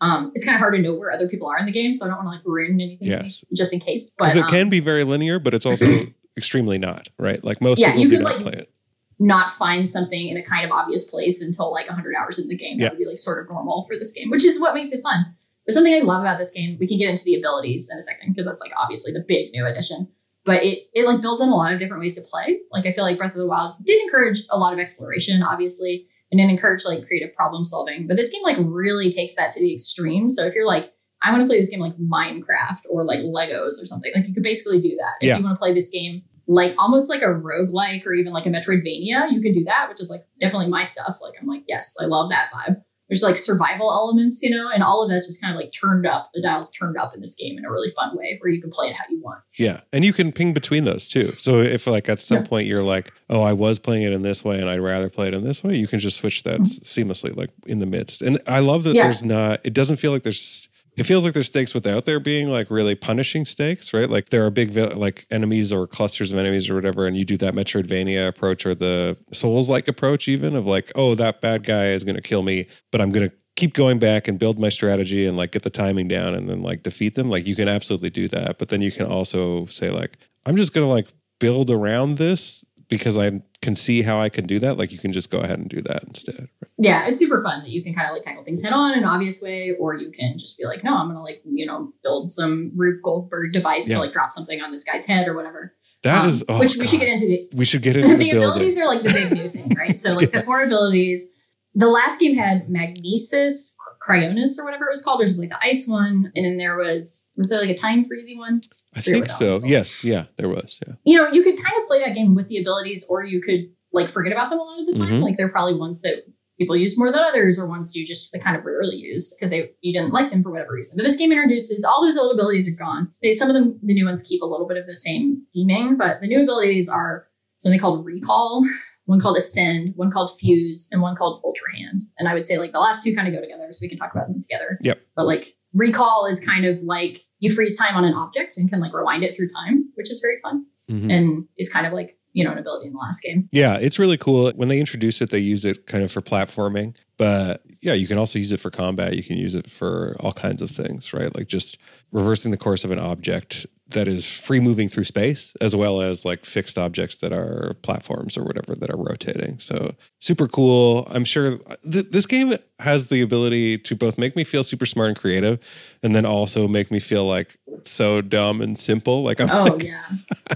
um 0.00 0.32
it's 0.34 0.44
kind 0.44 0.56
of 0.56 0.60
hard 0.60 0.74
to 0.74 0.80
know 0.80 0.94
where 0.94 1.12
other 1.12 1.28
people 1.28 1.46
are 1.48 1.58
in 1.58 1.66
the 1.66 1.72
game, 1.72 1.94
so 1.94 2.06
I 2.06 2.08
don't 2.08 2.24
want 2.24 2.26
to 2.28 2.30
like 2.38 2.46
ruin 2.46 2.80
anything 2.80 3.08
Yes. 3.08 3.44
just 3.54 3.72
in 3.72 3.78
case. 3.80 4.12
But 4.18 4.34
it 4.34 4.42
um, 4.42 4.48
can 4.48 4.68
be 4.68 4.80
very 4.80 5.04
linear 5.04 5.38
but 5.38 5.54
it's 5.54 5.66
also 5.66 6.06
extremely 6.36 6.78
not 6.78 7.08
right 7.18 7.44
like 7.44 7.60
most 7.60 7.78
Yeah, 7.78 7.92
people 7.92 8.08
do 8.08 8.18
not 8.18 8.32
like, 8.32 8.42
play 8.42 8.52
it 8.54 8.72
not 9.20 9.52
find 9.52 9.88
something 9.88 10.28
in 10.28 10.36
a 10.38 10.42
kind 10.42 10.64
of 10.64 10.72
obvious 10.72 11.08
place 11.08 11.42
until 11.42 11.70
like 11.70 11.86
100 11.86 12.14
hours 12.16 12.38
in 12.38 12.48
the 12.48 12.56
game. 12.56 12.78
That 12.78 12.92
would 12.92 12.98
be 12.98 13.04
like 13.06 13.18
sort 13.18 13.44
of 13.44 13.50
normal 13.50 13.84
for 13.86 13.96
this 13.98 14.12
game, 14.12 14.30
which 14.30 14.44
is 14.44 14.58
what 14.58 14.74
makes 14.74 14.92
it 14.92 15.02
fun. 15.02 15.26
But 15.66 15.74
something 15.74 15.94
I 15.94 15.98
love 15.98 16.22
about 16.22 16.38
this 16.38 16.52
game, 16.52 16.78
we 16.80 16.88
can 16.88 16.98
get 16.98 17.10
into 17.10 17.24
the 17.24 17.38
abilities 17.38 17.90
in 17.92 17.98
a 17.98 18.02
second 18.02 18.32
because 18.32 18.46
that's 18.46 18.62
like 18.62 18.72
obviously 18.78 19.12
the 19.12 19.20
big 19.28 19.52
new 19.52 19.64
addition. 19.66 20.08
But 20.46 20.64
it 20.64 20.78
it 20.94 21.04
like 21.06 21.20
builds 21.20 21.42
in 21.42 21.50
a 21.50 21.54
lot 21.54 21.74
of 21.74 21.78
different 21.78 22.02
ways 22.02 22.14
to 22.14 22.22
play. 22.22 22.60
Like 22.72 22.86
I 22.86 22.92
feel 22.92 23.04
like 23.04 23.18
Breath 23.18 23.32
of 23.32 23.38
the 23.38 23.46
Wild 23.46 23.76
did 23.84 24.02
encourage 24.02 24.38
a 24.50 24.58
lot 24.58 24.72
of 24.72 24.78
exploration, 24.78 25.42
obviously, 25.42 26.06
and 26.32 26.40
it 26.40 26.44
encouraged 26.48 26.86
like 26.86 27.06
creative 27.06 27.34
problem 27.36 27.66
solving. 27.66 28.06
But 28.06 28.16
this 28.16 28.32
game 28.32 28.42
like 28.42 28.56
really 28.58 29.12
takes 29.12 29.36
that 29.36 29.52
to 29.52 29.60
the 29.60 29.74
extreme. 29.74 30.30
So 30.30 30.46
if 30.46 30.54
you're 30.54 30.66
like, 30.66 30.94
I 31.22 31.30
want 31.30 31.42
to 31.42 31.46
play 31.46 31.60
this 31.60 31.68
game 31.68 31.80
like 31.80 31.94
Minecraft 31.98 32.86
or 32.88 33.04
like 33.04 33.20
Legos 33.20 33.82
or 33.82 33.84
something, 33.86 34.10
like 34.14 34.26
you 34.26 34.32
could 34.32 34.42
basically 34.42 34.80
do 34.80 34.96
that. 34.96 35.12
If 35.20 35.26
Yeah. 35.28 35.36
you 35.36 35.44
want 35.44 35.56
to 35.56 35.58
play 35.58 35.74
this 35.74 35.90
game 35.90 36.22
like 36.50 36.74
almost 36.78 37.08
like 37.08 37.22
a 37.22 37.26
roguelike 37.26 38.04
or 38.04 38.12
even 38.12 38.32
like 38.32 38.44
a 38.44 38.48
Metroidvania, 38.48 39.30
you 39.30 39.40
could 39.40 39.54
do 39.54 39.64
that, 39.64 39.88
which 39.88 40.00
is 40.00 40.10
like 40.10 40.24
definitely 40.40 40.68
my 40.68 40.82
stuff. 40.84 41.18
Like 41.22 41.34
I'm 41.40 41.46
like, 41.46 41.62
yes, 41.68 41.94
I 42.00 42.06
love 42.06 42.28
that 42.30 42.50
vibe. 42.52 42.82
There's 43.08 43.22
like 43.22 43.38
survival 43.38 43.90
elements, 43.92 44.40
you 44.42 44.50
know, 44.50 44.68
and 44.68 44.82
all 44.84 45.02
of 45.02 45.10
that's 45.10 45.26
just 45.26 45.40
kind 45.40 45.52
of 45.54 45.60
like 45.60 45.72
turned 45.72 46.06
up. 46.06 46.30
The 46.34 46.42
dial's 46.42 46.70
turned 46.72 46.96
up 46.96 47.12
in 47.14 47.20
this 47.20 47.34
game 47.34 47.56
in 47.58 47.64
a 47.64 47.70
really 47.70 47.90
fun 47.96 48.16
way 48.16 48.36
where 48.40 48.52
you 48.52 48.60
can 48.60 48.70
play 48.70 48.88
it 48.88 48.94
how 48.94 49.04
you 49.10 49.20
want. 49.22 49.42
yeah 49.58 49.80
and 49.92 50.04
you 50.04 50.12
can 50.12 50.30
ping 50.32 50.52
between 50.52 50.84
those 50.84 51.06
too 51.08 51.26
so 51.26 51.58
if 51.60 51.86
like 51.88 52.08
at 52.08 52.20
some 52.20 52.38
Yeah. 52.38 52.46
point 52.48 52.66
you're 52.68 52.82
like 52.84 53.12
oh 53.28 53.42
i 53.42 53.52
was 53.52 53.78
playing 53.80 54.02
it 54.04 54.12
in 54.12 54.22
this 54.22 54.44
way 54.44 54.60
and 54.60 54.68
i'd 54.70 54.78
rather 54.80 55.08
play 55.10 55.26
it 55.28 55.34
in 55.34 55.42
this 55.44 55.62
way 55.64 55.76
you 55.76 55.86
can 55.88 55.98
just 56.00 56.18
switch 56.18 56.42
that 56.44 56.60
Mhm. 56.60 56.80
seamlessly 56.82 57.34
like 57.36 57.50
in 57.66 57.78
the 57.80 57.86
midst 57.86 58.22
and 58.22 58.40
i 58.46 58.60
love 58.60 58.84
that 58.84 58.94
Yeah. 58.94 59.04
there's 59.04 59.22
not 59.24 59.60
it 59.64 59.72
doesn't 59.72 59.96
feel 59.96 60.12
like 60.12 60.22
there's 60.22 60.68
it 61.00 61.04
feels 61.04 61.24
like 61.24 61.32
there's 61.32 61.46
stakes 61.46 61.72
without 61.72 62.04
there 62.04 62.20
being 62.20 62.50
like 62.50 62.70
really 62.70 62.94
punishing 62.94 63.46
stakes, 63.46 63.94
right? 63.94 64.10
Like 64.10 64.28
there 64.28 64.44
are 64.44 64.50
big 64.50 64.76
like 64.76 65.26
enemies 65.30 65.72
or 65.72 65.86
clusters 65.86 66.30
of 66.30 66.38
enemies 66.38 66.68
or 66.68 66.74
whatever, 66.74 67.06
and 67.06 67.16
you 67.16 67.24
do 67.24 67.38
that 67.38 67.54
Metroidvania 67.54 68.28
approach 68.28 68.66
or 68.66 68.74
the 68.74 69.18
Souls 69.32 69.70
like 69.70 69.88
approach, 69.88 70.28
even 70.28 70.54
of 70.54 70.66
like, 70.66 70.92
oh, 70.96 71.14
that 71.14 71.40
bad 71.40 71.64
guy 71.64 71.92
is 71.92 72.04
going 72.04 72.16
to 72.16 72.20
kill 72.20 72.42
me, 72.42 72.68
but 72.92 73.00
I'm 73.00 73.12
going 73.12 73.30
to 73.30 73.34
keep 73.56 73.72
going 73.72 73.98
back 73.98 74.28
and 74.28 74.38
build 74.38 74.58
my 74.58 74.68
strategy 74.68 75.24
and 75.24 75.38
like 75.38 75.52
get 75.52 75.62
the 75.62 75.70
timing 75.70 76.06
down 76.06 76.34
and 76.34 76.50
then 76.50 76.60
like 76.60 76.82
defeat 76.82 77.14
them. 77.14 77.30
Like 77.30 77.46
you 77.46 77.56
can 77.56 77.66
absolutely 77.66 78.10
do 78.10 78.28
that, 78.28 78.58
but 78.58 78.68
then 78.68 78.82
you 78.82 78.92
can 78.92 79.06
also 79.06 79.64
say 79.66 79.88
like, 79.88 80.18
I'm 80.44 80.56
just 80.58 80.74
going 80.74 80.86
to 80.86 80.92
like 80.92 81.08
build 81.38 81.70
around 81.70 82.18
this 82.18 82.62
because 82.90 83.16
I 83.16 83.40
can 83.62 83.76
see 83.76 84.02
how 84.02 84.20
I 84.20 84.28
can 84.28 84.46
do 84.46 84.58
that. 84.58 84.76
Like 84.76 84.92
you 84.92 84.98
can 84.98 85.12
just 85.12 85.30
go 85.30 85.38
ahead 85.38 85.58
and 85.58 85.68
do 85.68 85.80
that 85.82 86.02
instead. 86.04 86.48
Yeah, 86.76 87.06
it's 87.06 87.18
super 87.18 87.42
fun 87.42 87.62
that 87.62 87.70
you 87.70 87.82
can 87.82 87.94
kind 87.94 88.08
of 88.08 88.14
like 88.14 88.24
tackle 88.24 88.42
things 88.44 88.62
head 88.62 88.72
on 88.72 88.92
in 88.92 88.98
an 88.98 89.04
obvious 89.04 89.40
way, 89.40 89.74
or 89.78 89.94
you 89.94 90.10
can 90.10 90.38
just 90.38 90.58
be 90.58 90.64
like, 90.66 90.82
no, 90.84 90.94
I'm 90.96 91.08
gonna 91.08 91.22
like, 91.22 91.40
you 91.44 91.64
know, 91.64 91.92
build 92.02 92.32
some 92.32 92.72
Rube 92.76 93.00
Goldberg 93.02 93.52
device 93.52 93.88
Yeah. 93.88 93.96
to 93.96 94.02
like 94.02 94.12
drop 94.12 94.32
something 94.32 94.60
on 94.60 94.72
this 94.72 94.84
guy's 94.84 95.06
head 95.06 95.28
or 95.28 95.34
whatever. 95.34 95.74
That 96.02 96.24
Um, 96.24 96.30
is, 96.30 96.44
oh, 96.48 96.58
which 96.58 96.76
we 96.76 96.86
should 96.86 97.00
get 97.00 97.08
into 97.08 97.26
the 97.26 97.48
We 97.54 97.64
should 97.64 97.82
get 97.82 97.96
into 97.96 98.08
the, 98.16 98.16
the, 98.16 98.30
abilities 98.32 98.76
are 98.76 98.86
like 98.86 99.02
the 99.02 99.12
big 99.12 99.30
new 99.32 99.48
thing, 99.48 99.74
right? 99.78 99.98
So 99.98 100.12
like 100.14 100.32
the 100.32 100.42
four 100.42 100.62
abilities. 100.62 101.32
The 101.76 101.88
last 101.88 102.18
game 102.18 102.36
had 102.36 102.68
Magnesis, 102.68 103.76
Cryonis, 104.10 104.58
or 104.58 104.64
whatever 104.64 104.86
it 104.86 104.90
was 104.90 105.02
called, 105.02 105.20
which 105.20 105.28
is 105.28 105.38
like 105.38 105.50
the 105.50 105.62
ice 105.62 105.86
one, 105.86 106.32
and 106.34 106.44
then 106.44 106.56
there 106.56 106.76
was 106.76 107.28
was 107.36 107.48
there 107.48 107.60
like 107.60 107.70
a 107.70 107.76
time 107.76 108.04
freezy 108.04 108.36
one? 108.36 108.60
I 108.94 109.00
think 109.00 109.30
so. 109.30 109.60
Yes. 109.64 110.02
Yeah, 110.04 110.24
there 110.36 110.48
was. 110.48 110.80
Yeah. 110.86 110.94
You 111.04 111.18
know, 111.18 111.30
you 111.30 111.42
could 111.42 111.56
kind 111.56 111.74
of 111.80 111.86
play 111.86 112.00
that 112.00 112.14
game 112.14 112.34
with 112.34 112.48
the 112.48 112.58
abilities, 112.58 113.06
or 113.08 113.24
you 113.24 113.40
could 113.40 113.70
like 113.92 114.08
forget 114.08 114.32
about 114.32 114.50
them 114.50 114.58
a 114.58 114.62
lot 114.62 114.80
of 114.80 114.86
the 114.86 114.92
time. 114.98 115.08
Mhm. 115.08 115.22
Like 115.22 115.36
they're 115.36 115.52
probably 115.52 115.74
ones 115.78 116.02
that 116.02 116.24
people 116.58 116.76
use 116.76 116.98
more 116.98 117.10
than 117.10 117.20
others, 117.20 117.58
or 117.58 117.66
ones 117.66 117.94
you 117.96 118.06
just 118.06 118.36
kind 118.42 118.56
of 118.56 118.64
rarely 118.64 118.96
used 118.96 119.34
because 119.36 119.50
they 119.50 119.72
you 119.80 119.92
didn't 119.92 120.12
like 120.12 120.30
them 120.30 120.42
for 120.42 120.50
whatever 120.50 120.74
reason. 120.74 120.96
But 120.96 121.04
this 121.04 121.16
game 121.16 121.32
introduces 121.32 121.84
all 121.84 122.04
those 122.04 122.18
old 122.18 122.34
abilities 122.34 122.68
are 122.68 122.76
gone. 122.76 123.10
They, 123.22 123.34
some 123.34 123.48
of 123.48 123.54
them, 123.54 123.78
the 123.82 123.94
new 123.94 124.04
ones 124.04 124.22
keep 124.22 124.42
a 124.42 124.46
little 124.46 124.68
bit 124.68 124.76
of 124.76 124.86
the 124.86 124.94
same 124.94 125.42
theming, 125.56 125.96
but 125.96 126.20
the 126.20 126.26
new 126.26 126.42
abilities 126.42 126.88
are 126.88 127.26
something 127.58 127.80
called 127.80 128.04
Recall, 128.04 128.64
one 129.10 129.20
called 129.20 129.36
Ascend, 129.36 129.92
one 129.96 130.12
called 130.12 130.30
Fuse, 130.38 130.88
and 130.92 131.02
one 131.02 131.16
called 131.16 131.40
Ultra 131.44 131.76
Hand. 131.76 132.04
And 132.20 132.28
I 132.28 132.34
would 132.34 132.46
say 132.46 132.58
like 132.58 132.70
the 132.70 132.78
last 132.78 133.02
two 133.02 133.12
kind 133.12 133.26
of 133.26 133.34
go 133.34 133.40
together, 133.40 133.66
so 133.72 133.82
we 133.82 133.88
can 133.88 133.98
talk 133.98 134.12
about 134.14 134.28
them 134.28 134.40
together. 134.40 134.78
Yep. 134.82 135.00
But 135.16 135.26
like 135.26 135.54
Recall 135.74 136.26
is 136.26 136.38
kind 136.40 136.64
of 136.64 136.78
like 136.84 137.20
you 137.40 137.52
freeze 137.52 137.76
time 137.76 137.96
on 137.96 138.04
an 138.04 138.14
object 138.14 138.56
and 138.56 138.70
can 138.70 138.78
like 138.80 138.92
rewind 138.94 139.24
it 139.24 139.34
through 139.36 139.50
time, 139.50 139.88
which 139.96 140.10
is 140.10 140.20
very 140.20 140.36
fun 140.42 140.64
Mhm. 140.88 141.12
and 141.12 141.44
is 141.58 141.72
kind 141.72 141.86
of 141.86 141.92
like 141.92 142.16
you 142.34 142.44
know 142.44 142.52
an 142.52 142.58
ability 142.58 142.86
in 142.86 142.92
the 142.92 142.98
last 142.98 143.20
game. 143.22 143.48
Yeah, 143.50 143.76
it's 143.78 143.98
really 143.98 144.16
cool. 144.16 144.52
When 144.52 144.68
they 144.68 144.78
introduce 144.78 145.20
it, 145.20 145.30
they 145.30 145.40
use 145.40 145.64
it 145.64 145.86
kind 145.86 146.04
of 146.04 146.12
for 146.12 146.20
platforming. 146.22 146.94
But 147.18 147.62
yeah, 147.82 147.94
you 147.94 148.06
can 148.06 148.16
also 148.18 148.38
use 148.38 148.52
it 148.52 148.60
for 148.60 148.70
combat. 148.70 149.16
You 149.16 149.24
can 149.24 149.36
use 149.36 149.56
it 149.56 149.68
for 149.68 150.16
all 150.20 150.32
kinds 150.32 150.62
of 150.62 150.70
things, 150.70 151.12
right? 151.12 151.34
Like 151.36 151.48
just 151.48 151.78
reversing 152.12 152.52
the 152.52 152.56
course 152.56 152.84
of 152.84 152.92
an 152.92 153.00
object 153.00 153.66
that 153.90 154.08
is 154.08 154.26
free 154.26 154.60
moving 154.60 154.88
through 154.88 155.04
space, 155.04 155.52
as 155.60 155.74
well 155.76 156.00
as 156.00 156.24
like 156.24 156.44
fixed 156.44 156.78
objects 156.78 157.16
that 157.16 157.32
are 157.32 157.74
platforms 157.82 158.36
or 158.36 158.44
whatever 158.44 158.74
that 158.74 158.90
are 158.90 158.96
rotating. 158.96 159.58
So 159.58 159.94
super 160.20 160.46
cool. 160.48 161.06
I'm 161.10 161.24
sure 161.24 161.58
th- 161.90 162.06
this 162.10 162.26
game 162.26 162.56
has 162.78 163.08
the 163.08 163.20
ability 163.20 163.78
to 163.78 163.96
both 163.96 164.18
make 164.18 164.36
me 164.36 164.44
feel 164.44 164.64
super 164.64 164.86
smart 164.86 165.08
and 165.08 165.18
creative, 165.18 165.58
and 166.02 166.14
then 166.14 166.24
also 166.26 166.66
make 166.68 166.90
me 166.90 167.00
feel 167.00 167.26
like 167.26 167.56
so 167.84 168.20
dumb 168.20 168.60
and 168.60 168.80
simple. 168.80 169.22
Like 169.22 169.40
I'm 169.40 169.48
Oh 169.50 169.64
like, 169.74 169.84
yeah, 169.84 170.04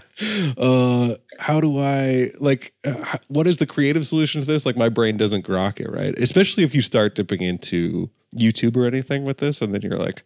uh 0.56 1.16
how 1.38 1.60
do 1.60 1.78
i 1.78 2.30
like 2.38 2.72
uh, 2.84 3.18
what 3.28 3.46
is 3.46 3.56
the 3.56 3.66
creative 3.66 4.06
solution 4.06 4.40
to 4.40 4.46
this 4.46 4.64
like 4.64 4.76
my 4.76 4.88
brain 4.88 5.16
doesn't 5.16 5.44
grok 5.44 5.80
it 5.80 5.90
right 5.90 6.16
especially 6.18 6.62
if 6.62 6.74
you 6.74 6.80
start 6.82 7.14
dipping 7.14 7.42
into 7.42 8.08
youtube 8.36 8.76
or 8.76 8.86
anything 8.86 9.24
with 9.24 9.38
this 9.38 9.60
and 9.60 9.74
then 9.74 9.82
you're 9.82 9.96
like 9.98 10.22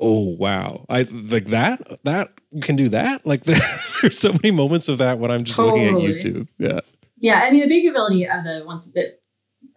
oh 0.00 0.34
wow 0.38 0.84
i 0.88 1.02
like 1.02 1.46
that 1.46 1.98
that 2.04 2.32
you 2.50 2.60
can 2.60 2.76
do 2.76 2.88
that 2.88 3.24
like 3.26 3.44
there's 4.02 4.18
so 4.18 4.32
many 4.32 4.50
moments 4.50 4.88
of 4.88 4.98
that 4.98 5.18
when 5.18 5.30
i'm 5.30 5.44
just 5.44 5.58
looking 5.58 5.84
at 5.86 5.94
youtube 5.94 6.48
yeah 6.58 6.80
yeah. 7.20 7.42
I 7.44 7.50
mean, 7.52 7.60
the 7.62 7.68
big 7.68 7.86
ability 7.88 8.24
of 8.26 8.44
the 8.44 8.64
ones 8.66 8.92
that 8.92 9.18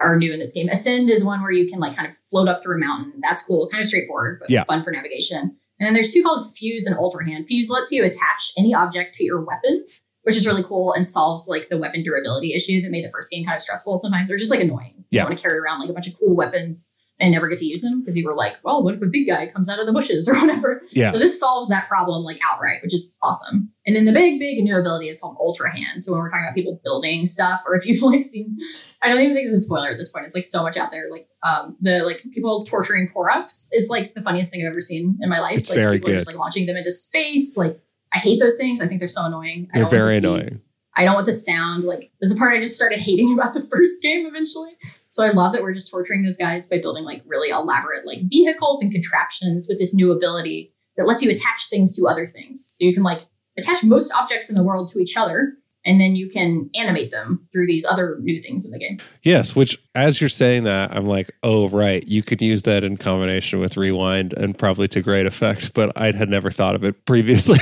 are 0.01 0.17
new 0.17 0.33
in 0.33 0.39
this 0.39 0.51
game, 0.51 0.67
Ascend 0.69 1.09
is 1.09 1.23
one 1.23 1.41
where 1.41 1.51
you 1.51 1.69
can 1.69 1.79
like 1.79 1.95
kind 1.95 2.09
of 2.09 2.17
float 2.17 2.49
up 2.49 2.61
through 2.61 2.75
a 2.75 2.79
mountain. 2.79 3.13
That's 3.21 3.43
cool, 3.45 3.69
kind 3.71 3.79
of 3.79 3.87
straightforward, 3.87 4.39
but 4.41 4.49
Yeah. 4.49 4.65
fun 4.65 4.83
for 4.83 4.91
navigation. 4.91 5.39
And 5.79 5.85
then 5.87 5.93
there's 5.93 6.11
two 6.11 6.23
called 6.23 6.53
Fuse 6.57 6.87
and 6.87 6.97
Ultra 6.97 7.25
Hand. 7.25 7.45
Fuse 7.47 7.69
lets 7.69 7.91
you 7.91 8.03
attach 8.03 8.51
any 8.57 8.73
object 8.73 9.13
to 9.15 9.23
your 9.23 9.39
weapon, 9.45 9.85
which 10.23 10.35
is 10.35 10.45
really 10.45 10.63
cool 10.63 10.91
and 10.91 11.07
solves 11.07 11.47
like 11.47 11.69
the 11.69 11.77
weapon 11.77 12.03
durability 12.03 12.53
issue 12.53 12.81
that 12.81 12.91
made 12.91 13.05
the 13.05 13.11
first 13.11 13.29
game 13.29 13.45
kind 13.45 13.55
of 13.55 13.61
stressful. 13.61 13.99
Sometimes 13.99 14.27
they're 14.27 14.35
just 14.37 14.51
like 14.51 14.59
annoying. 14.59 14.95
You 14.97 15.05
Yeah. 15.11 15.21
don't 15.21 15.29
want 15.29 15.39
to 15.39 15.43
carry 15.43 15.59
around 15.59 15.79
like 15.79 15.89
a 15.89 15.93
bunch 15.93 16.07
of 16.07 16.17
cool 16.19 16.35
weapons 16.35 16.93
and 17.19 17.31
never 17.31 17.47
get 17.47 17.57
to 17.59 17.65
use 17.65 17.81
them 17.81 18.01
because 18.01 18.15
you 18.15 18.25
were 18.25 18.35
like, 18.35 18.53
well, 18.63 18.83
what 18.83 18.93
if 18.93 19.01
a 19.01 19.07
big 19.07 19.27
guy 19.27 19.47
comes 19.47 19.69
out 19.69 19.79
of 19.79 19.87
the 19.87 19.93
bushes 19.93 20.29
or 20.29 20.35
whatever? 20.39 20.83
yeah 20.89 21.11
So 21.11 21.17
this 21.17 21.39
solves 21.39 21.69
that 21.69 21.87
problem 21.87 22.23
like 22.23 22.37
outright, 22.47 22.81
which 22.83 22.93
is 22.93 23.17
awesome. 23.21 23.71
And 23.85 23.95
then 23.95 24.05
the 24.05 24.13
big, 24.13 24.39
big 24.39 24.63
new 24.63 24.77
ability 24.77 25.09
is 25.09 25.19
called 25.19 25.37
Ultra 25.39 25.75
Hand. 25.75 26.03
So 26.03 26.11
when 26.11 26.21
we're 26.21 26.29
talking 26.29 26.45
about 26.45 26.55
people 26.55 26.79
building 26.83 27.25
stuff, 27.25 27.61
or 27.65 27.75
if 27.75 27.85
you've 27.85 28.01
like 28.11 28.23
seen, 28.23 28.57
I 29.01 29.09
don't 29.09 29.19
even 29.19 29.35
think 29.35 29.47
it's 29.47 29.55
a 29.55 29.61
spoiler 29.61 29.89
at 29.89 29.97
this 29.97 30.11
point. 30.11 30.25
It's 30.25 30.35
like 30.35 30.45
so 30.45 30.63
much 30.63 30.77
out 30.77 30.91
there. 30.91 31.09
Like 31.09 31.27
um 31.43 31.75
the 31.81 31.99
like 32.03 32.23
people 32.33 32.65
torturing 32.65 33.09
Koroks 33.15 33.69
is 33.71 33.89
like 33.89 34.13
the 34.13 34.21
funniest 34.21 34.51
thing 34.51 34.61
I've 34.61 34.71
ever 34.71 34.81
seen 34.81 35.17
in 35.21 35.29
my 35.29 35.39
life. 35.39 35.57
It's 35.57 35.69
like 35.69 35.77
very 35.77 35.97
people 35.97 36.11
are 36.11 36.15
just 36.15 36.27
good. 36.27 36.33
like 36.33 36.39
launching 36.39 36.65
them 36.65 36.77
into 36.77 36.91
space. 36.91 37.57
Like 37.57 37.79
I 38.13 38.19
hate 38.19 38.39
those 38.39 38.57
things. 38.57 38.81
I 38.81 38.87
think 38.87 38.99
they're 38.99 39.07
so 39.07 39.25
annoying. 39.25 39.69
I 39.73 39.79
They're 39.79 39.83
don't 39.83 39.91
very 39.91 40.17
annoying. 40.17 40.51
I 40.95 41.05
don't 41.05 41.13
want 41.13 41.27
the 41.27 41.33
sound. 41.33 41.83
Like 41.83 42.11
there's 42.19 42.31
a 42.31 42.35
part 42.35 42.55
I 42.55 42.59
just 42.59 42.75
started 42.75 42.99
hating 42.99 43.33
about 43.33 43.53
the 43.53 43.61
first 43.71 44.01
game 44.01 44.25
eventually. 44.25 44.71
So 45.09 45.23
I 45.23 45.31
love 45.31 45.53
that 45.53 45.61
we're 45.61 45.73
just 45.73 45.91
torturing 45.91 46.23
those 46.23 46.37
guys 46.37 46.67
by 46.67 46.79
building 46.79 47.03
like 47.03 47.23
really 47.25 47.49
elaborate 47.49 48.05
like 48.05 48.19
vehicles 48.29 48.81
and 48.81 48.91
contraptions 48.91 49.67
with 49.67 49.79
this 49.79 49.93
new 49.93 50.11
ability 50.11 50.73
that 50.97 51.07
lets 51.07 51.23
you 51.23 51.31
attach 51.31 51.69
things 51.69 51.95
to 51.95 52.07
other 52.07 52.27
things. 52.27 52.75
So 52.77 52.85
you 52.85 52.93
can 52.93 53.03
like 53.03 53.21
attach 53.57 53.83
most 53.83 54.11
objects 54.13 54.49
in 54.49 54.55
the 54.55 54.63
world 54.63 54.91
to 54.91 54.99
each 54.99 55.17
other 55.17 55.53
and 55.87 56.01
then 56.01 56.15
you 56.15 56.29
can 56.29 56.69
animate 56.75 57.11
them 57.11 57.47
through 57.51 57.65
these 57.65 57.85
other 57.85 58.17
new 58.19 58.41
things 58.41 58.65
in 58.65 58.71
the 58.71 58.77
game. 58.77 58.99
Yes, 59.23 59.55
which 59.55 59.77
as 59.95 60.19
you're 60.19 60.29
saying 60.29 60.65
that, 60.65 60.93
I'm 60.93 61.05
like, 61.05 61.31
oh 61.43 61.69
right, 61.69 62.05
you 62.07 62.21
could 62.21 62.41
use 62.41 62.63
that 62.63 62.83
in 62.83 62.97
combination 62.97 63.59
with 63.59 63.77
rewind 63.77 64.33
and 64.33 64.55
probably 64.55 64.89
to 64.89 65.01
great 65.01 65.25
effect, 65.25 65.73
but 65.73 65.93
I 65.95 66.11
had 66.11 66.29
never 66.29 66.51
thought 66.51 66.75
of 66.75 66.83
it 66.83 67.05
previously. 67.05 67.57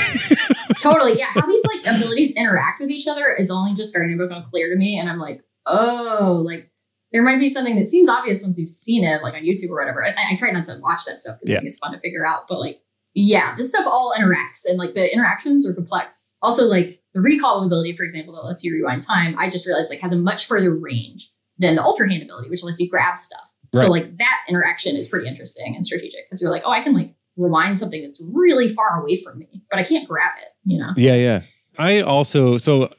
totally, 0.82 1.18
yeah. 1.20 1.28
How 1.36 1.46
these 1.46 1.64
like 1.66 1.96
abilities 1.96 2.36
interact 2.36 2.82
with 2.82 2.90
each 2.90 3.08
other 3.08 3.34
is 3.34 3.52
only 3.52 3.75
just 3.75 3.92
starting 3.92 4.18
to 4.18 4.28
become 4.28 4.44
clear 4.50 4.74
to 4.74 4.75
me, 4.75 4.98
and 4.98 5.08
I'm 5.08 5.20
like, 5.20 5.42
oh, 5.68 6.42
like 6.44 6.72
there 7.15 7.24
might 7.24 7.39
be 7.39 7.48
something 7.48 7.77
that 7.77 7.88
seems 7.88 8.10
obvious 8.10 8.43
once 8.43 8.57
you've 8.57 8.69
seen 8.69 9.05
it, 9.05 9.24
like 9.24 9.36
on 9.36 9.43
YouTube 9.43 9.69
or 9.69 9.79
whatever. 9.79 10.05
I, 10.05 10.10
I 10.10 10.36
try 10.36 10.51
not 10.51 10.65
to 10.65 10.77
watch 10.81 11.05
that 11.05 11.22
stuff 11.22 11.38
because 11.39 11.53
yeah. 11.53 11.55
I 11.55 11.60
think 11.62 11.69
it's 11.69 11.77
fun 11.77 11.93
to 11.93 12.00
figure 12.01 12.27
out, 12.27 12.41
but 12.50 12.60
like, 12.60 12.81
yeah, 13.13 13.55
this 13.55 13.69
stuff 13.69 13.86
all 13.88 14.13
interacts, 14.19 14.65
and 14.67 14.77
like 14.77 14.95
the 14.95 15.13
interactions 15.13 15.65
are 15.65 15.74
complex. 15.74 16.34
Also, 16.41 16.65
like 16.65 17.01
the 17.13 17.22
recall 17.22 17.65
ability, 17.65 17.93
for 17.93 18.03
example, 18.03 18.36
that 18.36 18.41
lets 18.43 18.65
you 18.65 18.74
rewind 18.74 19.01
time, 19.01 19.34
I 19.39 19.50
just 19.50 19.65
realized 19.65 19.89
like 19.89 20.01
has 20.01 20.12
a 20.12 20.17
much 20.17 20.45
further 20.45 20.75
range 20.75 21.31
than 21.57 21.77
the 21.77 21.81
ultra 21.81 22.12
hand 22.12 22.22
ability, 22.22 22.50
which 22.50 22.65
lets 22.65 22.81
you 22.81 22.89
grab 22.89 23.17
stuff. 23.17 23.48
Right. 23.74 23.84
So 23.84 23.89
like 23.89 24.17
that 24.17 24.39
interaction 24.50 24.98
is 24.98 25.07
pretty 25.07 25.29
interesting 25.29 25.74
and 25.74 25.86
strategic 25.86 26.27
because 26.27 26.41
you're 26.41 26.51
like, 26.51 26.63
oh, 26.65 26.72
I 26.72 26.84
can 26.84 26.93
like 26.93 27.15
rewind 27.38 27.79
something 27.79 28.03
that's 28.03 28.22
really 28.34 28.67
far 28.67 29.01
away 29.01 29.22
from 29.22 29.39
me, 29.39 29.63
but 29.72 29.79
I 29.79 29.84
can't 29.84 30.05
grab 30.05 30.34
it, 30.41 30.69
you 30.69 30.79
know? 30.79 30.91
So. 30.93 31.01
Yeah, 31.01 31.15
yeah. 31.15 31.41
I 31.77 32.01
also 32.01 32.57
so 32.57 32.91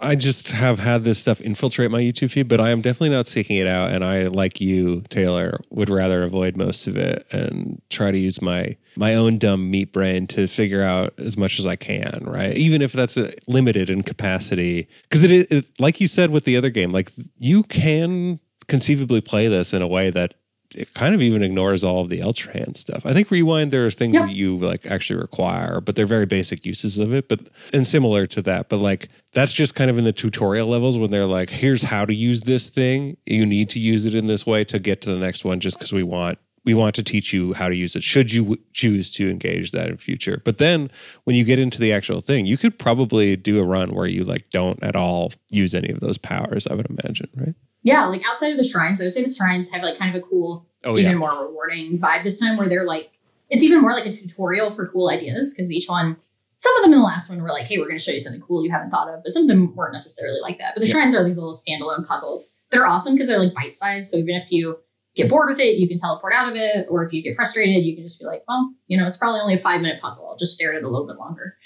I 0.00 0.14
just 0.14 0.50
have 0.50 0.78
had 0.78 1.04
this 1.04 1.18
stuff 1.18 1.40
infiltrate 1.40 1.90
my 1.90 2.00
YouTube 2.00 2.30
feed, 2.30 2.48
but 2.48 2.60
I 2.60 2.70
am 2.70 2.80
definitely 2.80 3.10
not 3.10 3.26
seeking 3.28 3.56
it 3.56 3.66
out. 3.66 3.90
And 3.92 4.04
I, 4.04 4.28
like 4.28 4.60
you, 4.60 5.02
Taylor, 5.10 5.60
would 5.70 5.90
rather 5.90 6.22
avoid 6.22 6.56
most 6.56 6.86
of 6.86 6.96
it 6.96 7.26
and 7.32 7.80
try 7.90 8.10
to 8.10 8.18
use 8.18 8.40
my 8.40 8.76
my 8.96 9.14
own 9.14 9.38
dumb 9.38 9.70
meat 9.70 9.92
brain 9.92 10.26
to 10.28 10.46
figure 10.46 10.82
out 10.82 11.14
as 11.18 11.36
much 11.36 11.58
as 11.58 11.66
I 11.66 11.76
can, 11.76 12.22
right? 12.26 12.56
Even 12.56 12.82
if 12.82 12.92
that's 12.92 13.18
limited 13.46 13.90
in 13.90 14.02
capacity, 14.02 14.88
because 15.02 15.22
it, 15.22 15.50
it, 15.50 15.66
like 15.80 16.00
you 16.00 16.08
said 16.08 16.30
with 16.30 16.44
the 16.44 16.56
other 16.56 16.70
game, 16.70 16.90
like 16.90 17.10
you 17.38 17.62
can 17.62 18.38
conceivably 18.68 19.20
play 19.20 19.48
this 19.48 19.72
in 19.72 19.82
a 19.82 19.88
way 19.88 20.10
that 20.10 20.34
it 20.74 20.94
kind 20.94 21.14
of 21.14 21.22
even 21.22 21.42
ignores 21.42 21.84
all 21.84 22.00
of 22.00 22.08
the 22.08 22.22
ultra 22.22 22.52
hand 22.52 22.76
stuff. 22.76 23.04
I 23.04 23.12
think 23.12 23.30
rewind 23.30 23.72
there 23.72 23.86
are 23.86 23.90
things 23.90 24.14
yeah. 24.14 24.26
that 24.26 24.32
you 24.32 24.58
like 24.58 24.86
actually 24.86 25.20
require, 25.20 25.80
but 25.80 25.96
they're 25.96 26.06
very 26.06 26.26
basic 26.26 26.64
uses 26.64 26.98
of 26.98 27.12
it. 27.12 27.28
But 27.28 27.40
and 27.72 27.86
similar 27.86 28.26
to 28.28 28.42
that, 28.42 28.68
but 28.68 28.78
like 28.78 29.08
that's 29.32 29.52
just 29.52 29.74
kind 29.74 29.90
of 29.90 29.98
in 29.98 30.04
the 30.04 30.12
tutorial 30.12 30.68
levels 30.68 30.98
when 30.98 31.10
they're 31.10 31.26
like, 31.26 31.50
here's 31.50 31.82
how 31.82 32.04
to 32.04 32.14
use 32.14 32.40
this 32.40 32.68
thing. 32.68 33.16
You 33.26 33.46
need 33.46 33.70
to 33.70 33.78
use 33.78 34.06
it 34.06 34.14
in 34.14 34.26
this 34.26 34.46
way 34.46 34.64
to 34.64 34.78
get 34.78 35.02
to 35.02 35.10
the 35.10 35.18
next 35.18 35.44
one, 35.44 35.60
just 35.60 35.78
because 35.78 35.92
we 35.92 36.02
want 36.02 36.38
we 36.64 36.74
want 36.74 36.94
to 36.94 37.02
teach 37.02 37.32
you 37.32 37.52
how 37.52 37.68
to 37.68 37.74
use 37.74 37.96
it 37.96 38.02
should 38.02 38.32
you 38.32 38.42
w- 38.42 38.62
choose 38.72 39.10
to 39.10 39.28
engage 39.28 39.72
that 39.72 39.88
in 39.88 39.96
future 39.96 40.40
but 40.44 40.58
then 40.58 40.90
when 41.24 41.36
you 41.36 41.44
get 41.44 41.58
into 41.58 41.78
the 41.78 41.92
actual 41.92 42.20
thing 42.20 42.46
you 42.46 42.56
could 42.56 42.78
probably 42.78 43.36
do 43.36 43.60
a 43.60 43.64
run 43.64 43.90
where 43.94 44.06
you 44.06 44.24
like 44.24 44.48
don't 44.50 44.82
at 44.82 44.96
all 44.96 45.32
use 45.50 45.74
any 45.74 45.90
of 45.90 46.00
those 46.00 46.18
powers 46.18 46.66
i 46.66 46.74
would 46.74 46.88
imagine 46.88 47.28
right 47.36 47.54
yeah, 47.82 48.06
like 48.06 48.22
outside 48.28 48.52
of 48.52 48.58
the 48.58 48.64
shrines, 48.64 49.00
I 49.00 49.04
would 49.04 49.14
say 49.14 49.22
the 49.22 49.32
shrines 49.32 49.70
have 49.72 49.82
like 49.82 49.98
kind 49.98 50.14
of 50.14 50.22
a 50.22 50.26
cool, 50.26 50.66
oh, 50.84 50.96
even 50.96 51.12
yeah. 51.12 51.18
more 51.18 51.46
rewarding 51.46 51.98
vibe 51.98 52.22
this 52.22 52.38
time 52.38 52.56
where 52.56 52.68
they're 52.68 52.84
like, 52.84 53.10
it's 53.50 53.62
even 53.62 53.80
more 53.80 53.92
like 53.92 54.06
a 54.06 54.12
tutorial 54.12 54.72
for 54.72 54.88
cool 54.88 55.10
ideas 55.10 55.54
because 55.54 55.70
each 55.70 55.88
one, 55.88 56.16
some 56.56 56.74
of 56.76 56.82
them 56.82 56.92
in 56.92 57.00
the 57.00 57.04
last 57.04 57.28
one 57.28 57.42
were 57.42 57.50
like, 57.50 57.66
hey, 57.66 57.78
we're 57.78 57.86
going 57.86 57.98
to 57.98 58.02
show 58.02 58.12
you 58.12 58.20
something 58.20 58.40
cool 58.40 58.64
you 58.64 58.70
haven't 58.70 58.90
thought 58.90 59.08
of, 59.08 59.22
but 59.24 59.32
some 59.32 59.42
of 59.42 59.48
them 59.48 59.74
weren't 59.74 59.92
necessarily 59.92 60.40
like 60.40 60.58
that. 60.58 60.74
But 60.74 60.80
the 60.80 60.86
yeah. 60.86 60.94
shrines 60.94 61.14
are 61.14 61.22
like 61.22 61.34
little 61.34 61.52
standalone 61.52 62.06
puzzles 62.06 62.48
that 62.70 62.78
are 62.78 62.86
awesome 62.86 63.14
because 63.14 63.28
they're 63.28 63.42
like 63.42 63.54
bite 63.54 63.76
sized. 63.76 64.10
So 64.10 64.16
even 64.16 64.36
if 64.36 64.50
you 64.50 64.78
get 65.14 65.28
bored 65.28 65.48
with 65.48 65.60
it, 65.60 65.78
you 65.78 65.88
can 65.88 65.98
teleport 65.98 66.32
out 66.34 66.48
of 66.48 66.56
it. 66.56 66.86
Or 66.88 67.04
if 67.04 67.12
you 67.12 67.22
get 67.22 67.36
frustrated, 67.36 67.84
you 67.84 67.94
can 67.94 68.04
just 68.04 68.20
be 68.20 68.26
like, 68.26 68.42
well, 68.48 68.72
you 68.86 68.98
know, 68.98 69.06
it's 69.06 69.18
probably 69.18 69.40
only 69.40 69.54
a 69.54 69.58
five 69.58 69.80
minute 69.80 70.00
puzzle. 70.00 70.28
I'll 70.28 70.36
just 70.36 70.54
stare 70.54 70.72
at 70.72 70.78
it 70.78 70.84
a 70.84 70.88
little 70.88 71.06
bit 71.06 71.16
longer. 71.16 71.56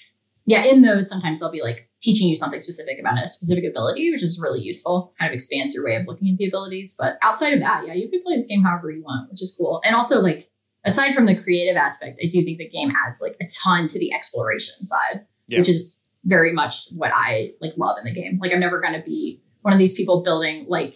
Yeah, 0.47 0.65
in 0.65 0.83
those, 0.83 1.09
sometimes 1.09 1.41
they'll 1.41 1.51
be 1.51 1.63
like, 1.63 1.89
teaching 2.01 2.29
you 2.29 2.37
something 2.37 2.61
specific 2.61 2.99
about 3.01 3.23
a 3.23 3.27
specific 3.27 3.65
ability, 3.65 4.11
which 4.13 4.23
is 4.23 4.41
really 4.41 4.61
useful. 4.61 5.13
Kind 5.19 5.31
of 5.31 5.35
expands 5.35 5.75
your 5.75 5.85
way 5.85 5.97
of 5.97 6.07
looking 6.07 6.31
at 6.31 6.39
the 6.39 6.47
abilities. 6.47 6.95
But 6.97 7.19
outside 7.23 7.53
of 7.53 7.61
that, 7.61 7.85
yeah, 7.87 7.95
you 7.95 8.09
can 8.09 8.23
play 8.23 8.37
this 8.37 8.47
game 8.47 8.63
however 8.63 8.91
you 8.91 9.03
want, 9.03 9.29
which 9.31 9.43
is 9.43 9.55
cool. 9.59 9.81
And 9.85 9.97
also, 9.97 10.21
like, 10.21 10.49
aside 10.85 11.15
from 11.15 11.27
the 11.27 11.37
creative 11.43 11.77
aspect, 11.77 12.21
I 12.23 12.29
do 12.29 12.45
think 12.45 12.59
the 12.59 12.69
game 12.69 12.93
adds 13.05 13.21
like 13.21 13.37
a 13.41 13.47
ton 13.47 13.89
to 13.89 13.99
the 13.99 14.13
exploration 14.13 14.87
side, 14.87 15.27
yeah. 15.49 15.59
which 15.59 15.69
is 15.69 16.01
very 16.25 16.53
much 16.53 16.89
what 16.95 17.11
I 17.13 17.55
like 17.61 17.73
love 17.77 17.97
in 17.99 18.05
the 18.05 18.15
game. 18.15 18.39
Like, 18.41 18.53
I'm 18.53 18.61
never 18.61 18.81
going 18.81 18.95
to 18.95 19.05
be 19.05 19.43
one 19.63 19.73
of 19.73 19.81
these 19.81 19.95
people 19.95 20.23
building 20.23 20.67
like 20.69 20.95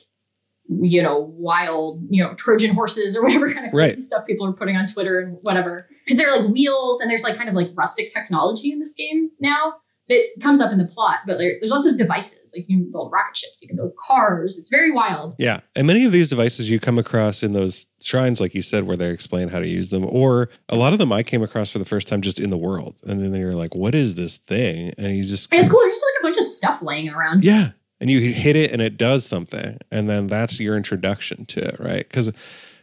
you 0.83 1.03
know, 1.03 1.33
wild, 1.37 2.03
you 2.11 2.23
know, 2.23 2.35
Trojan 2.35 2.75
horses 2.75 3.17
or 3.17 3.23
whatever 3.25 3.53
kind 3.53 3.67
of 3.67 3.73
crazy 3.73 3.97
right. 3.97 4.03
stuff 4.03 4.27
people 4.27 4.47
are 4.47 4.53
putting 4.53 4.77
on 4.77 4.87
Twitter 4.87 5.21
and 5.21 5.39
whatever. 5.43 5.89
Because 6.05 6.19
they're 6.19 6.37
like 6.37 6.50
wheels 6.50 7.00
and 7.00 7.11
there's 7.11 7.23
like 7.23 7.37
kind 7.37 7.49
of 7.49 7.55
like 7.55 7.71
rustic 7.75 8.12
technology 8.12 8.73
in 8.73 8.79
this 8.79 8.95
game 8.95 9.31
now 9.41 9.75
that 10.11 10.27
comes 10.43 10.61
up 10.61 10.73
in 10.73 10.79
the 10.79 10.87
plot, 10.87 11.21
but 11.25 11.39
there, 11.39 11.57
there's 11.61 11.71
lots 11.71 11.87
of 11.87 11.97
devices. 11.97 12.53
Like 12.55 12.69
you 12.69 12.79
can 12.79 12.91
build 12.91 13.12
rocket 13.12 13.37
ships, 13.37 13.62
you 13.62 13.69
can 13.69 13.77
build 13.77 13.93
cars. 13.97 14.59
It's 14.59 14.69
very 14.69 14.91
wild. 14.91 15.37
Yeah. 15.39 15.61
And 15.77 15.87
many 15.87 16.05
of 16.05 16.11
these 16.11 16.29
devices 16.29 16.69
you 16.69 16.81
come 16.81 16.99
across 16.99 17.45
in 17.45 17.53
those 17.53 17.87
shrines, 18.03 18.41
like 18.41 18.53
you 18.53 18.61
said, 18.61 18.85
where 18.85 18.97
they 18.97 19.09
explain 19.11 19.49
how 19.49 19.61
to 19.61 19.69
use 19.69 19.91
them. 19.91 20.05
Or 20.05 20.49
a 20.69 20.77
lot 20.77 20.93
of 20.93 20.99
them 20.99 21.12
I 21.12 21.23
came 21.23 21.45
across 21.45 21.71
for 21.71 21.79
the 21.79 21.85
first 21.85 22.09
time 22.09 22.23
just 22.23 22.41
in 22.41 22.50
the 22.50 22.59
world. 22.59 22.97
And 23.05 23.23
then 23.23 23.41
you're 23.41 23.53
like, 23.53 23.77
what 23.77 23.95
is 23.95 24.17
this 24.17 24.39
thing? 24.39 24.93
And 24.99 25.17
you 25.17 25.25
just. 25.25 25.53
And 25.53 25.61
it's 25.61 25.71
cool. 25.71 25.81
There's 25.81 25.95
just 25.95 26.05
like 26.05 26.23
a 26.23 26.27
bunch 26.27 26.39
of 26.39 26.45
stuff 26.45 26.83
laying 26.83 27.09
around. 27.09 27.45
Yeah. 27.45 27.71
And 28.00 28.09
you 28.09 28.33
hit 28.33 28.57
it 28.57 28.71
and 28.71 28.80
it 28.80 28.97
does 28.97 29.26
something. 29.26 29.78
And 29.90 30.09
then 30.09 30.26
that's 30.26 30.59
your 30.59 30.76
introduction 30.76 31.45
to 31.47 31.61
it, 31.61 31.78
right? 31.78 32.09
Because 32.09 32.30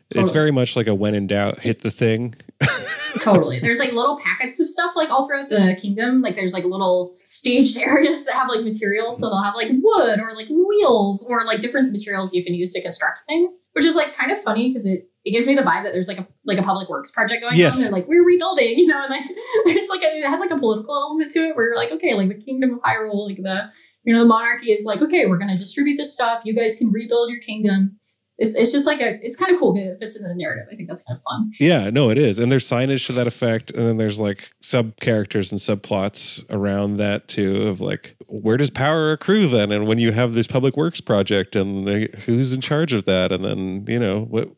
Totally. 0.09 0.23
It's 0.23 0.31
very 0.31 0.51
much 0.51 0.77
like 0.77 0.87
a 0.87 0.95
when 0.95 1.15
in 1.15 1.27
doubt, 1.27 1.59
hit 1.59 1.81
the 1.81 1.91
thing. 1.91 2.33
totally. 3.19 3.59
There's 3.59 3.77
like 3.77 3.91
little 3.91 4.17
packets 4.19 4.57
of 4.57 4.69
stuff 4.69 4.93
like 4.95 5.09
all 5.09 5.27
throughout 5.27 5.49
the 5.49 5.77
kingdom. 5.81 6.21
Like 6.21 6.35
there's 6.35 6.53
like 6.53 6.63
little 6.63 7.17
staged 7.25 7.77
areas 7.77 8.23
that 8.25 8.35
have 8.35 8.47
like 8.47 8.63
materials. 8.63 9.19
So 9.19 9.27
they'll 9.27 9.43
have 9.43 9.55
like 9.55 9.69
wood 9.81 10.19
or 10.21 10.33
like 10.33 10.47
wheels 10.47 11.27
or 11.29 11.43
like 11.43 11.61
different 11.61 11.91
materials 11.91 12.33
you 12.33 12.45
can 12.45 12.53
use 12.53 12.71
to 12.73 12.81
construct 12.81 13.23
things, 13.27 13.67
which 13.73 13.83
is 13.83 13.97
like 13.97 14.15
kind 14.15 14.31
of 14.31 14.41
funny 14.41 14.69
because 14.69 14.85
it 14.85 15.09
it 15.27 15.31
gives 15.31 15.45
me 15.45 15.55
the 15.55 15.61
vibe 15.61 15.83
that 15.83 15.91
there's 15.91 16.07
like 16.07 16.19
a 16.19 16.27
like 16.45 16.57
a 16.57 16.63
public 16.63 16.87
works 16.87 17.11
project 17.11 17.41
going 17.41 17.57
yes. 17.57 17.75
on. 17.75 17.81
They're 17.81 17.91
like, 17.91 18.07
we're 18.07 18.23
rebuilding, 18.23 18.69
you 18.79 18.87
know, 18.87 19.01
and 19.01 19.09
like 19.09 19.25
it's 19.27 19.89
like 19.89 20.01
a, 20.01 20.19
it 20.19 20.23
has 20.23 20.39
like 20.39 20.51
a 20.51 20.57
political 20.57 20.95
element 20.95 21.31
to 21.31 21.39
it 21.39 21.55
where 21.55 21.67
you're 21.67 21.75
like, 21.75 21.91
okay, 21.91 22.13
like 22.13 22.29
the 22.29 22.41
kingdom 22.41 22.75
of 22.75 22.79
Hyrule, 22.79 23.27
like 23.27 23.43
the 23.43 23.69
you 24.05 24.13
know, 24.13 24.21
the 24.21 24.25
monarchy 24.25 24.71
is 24.71 24.85
like, 24.85 25.01
okay, 25.01 25.25
we're 25.25 25.37
gonna 25.37 25.57
distribute 25.57 25.97
this 25.97 26.13
stuff. 26.13 26.43
You 26.45 26.55
guys 26.55 26.77
can 26.77 26.93
rebuild 26.93 27.29
your 27.29 27.41
kingdom 27.41 27.97
it's 28.37 28.55
it's 28.55 28.71
just 28.71 28.85
like 28.85 29.01
a 29.01 29.19
it's 29.25 29.35
kind 29.35 29.51
of 29.51 29.59
cool 29.59 29.73
because 29.73 29.89
it 29.89 29.99
fits 29.99 30.15
into 30.15 30.29
the 30.29 30.35
narrative. 30.35 30.67
I 30.71 30.75
think 30.75 30.87
that's 30.87 31.03
kind 31.03 31.17
of 31.17 31.23
fun. 31.23 31.49
Yeah, 31.59 31.89
no, 31.89 32.11
it 32.11 32.17
is. 32.19 32.37
And 32.37 32.51
there's 32.51 32.69
signage 32.69 33.07
to 33.07 33.13
that 33.13 33.25
effect, 33.25 33.71
and 33.71 33.87
then 33.87 33.97
there's 33.97 34.19
like 34.19 34.51
sub 34.59 34.95
characters 34.99 35.51
and 35.51 35.59
subplots 35.59 36.43
around 36.51 36.97
that 36.97 37.27
too. 37.27 37.63
Of 37.63 37.81
like, 37.81 38.15
where 38.29 38.57
does 38.57 38.69
power 38.69 39.11
accrue 39.11 39.47
then? 39.47 39.71
And 39.71 39.87
when 39.87 39.97
you 39.97 40.11
have 40.11 40.33
this 40.33 40.45
public 40.45 40.77
works 40.77 41.01
project, 41.01 41.55
and 41.55 41.87
they, 41.87 42.09
who's 42.25 42.53
in 42.53 42.61
charge 42.61 42.93
of 42.93 43.05
that? 43.05 43.31
And 43.31 43.43
then 43.43 43.85
you 43.87 43.99
know 43.99 44.21
what 44.25 44.49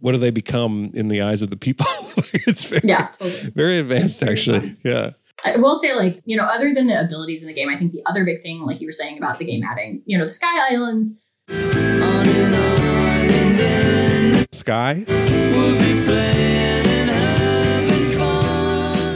what 0.00 0.12
do 0.12 0.18
they 0.18 0.30
become 0.30 0.90
in 0.94 1.06
the 1.08 1.22
eyes 1.22 1.40
of 1.40 1.50
the 1.50 1.56
people? 1.56 1.86
it's 2.32 2.64
very, 2.64 2.82
yeah, 2.82 3.08
totally. 3.18 3.50
very 3.50 3.78
advanced 3.78 4.22
actually. 4.22 4.76
Yeah. 4.84 5.10
I 5.44 5.56
will 5.56 5.76
say, 5.76 5.94
like, 5.94 6.20
you 6.24 6.36
know, 6.36 6.42
other 6.42 6.74
than 6.74 6.88
the 6.88 7.00
abilities 7.00 7.42
in 7.42 7.48
the 7.48 7.54
game, 7.54 7.68
I 7.68 7.78
think 7.78 7.92
the 7.92 8.02
other 8.06 8.24
big 8.24 8.42
thing, 8.42 8.62
like 8.62 8.80
you 8.80 8.88
were 8.88 8.92
saying 8.92 9.18
about 9.18 9.38
the 9.38 9.44
game 9.44 9.62
adding, 9.62 10.02
you 10.04 10.18
know, 10.18 10.24
the 10.24 10.32
Sky 10.32 10.72
Islands, 10.72 11.22
Sky. 14.52 15.04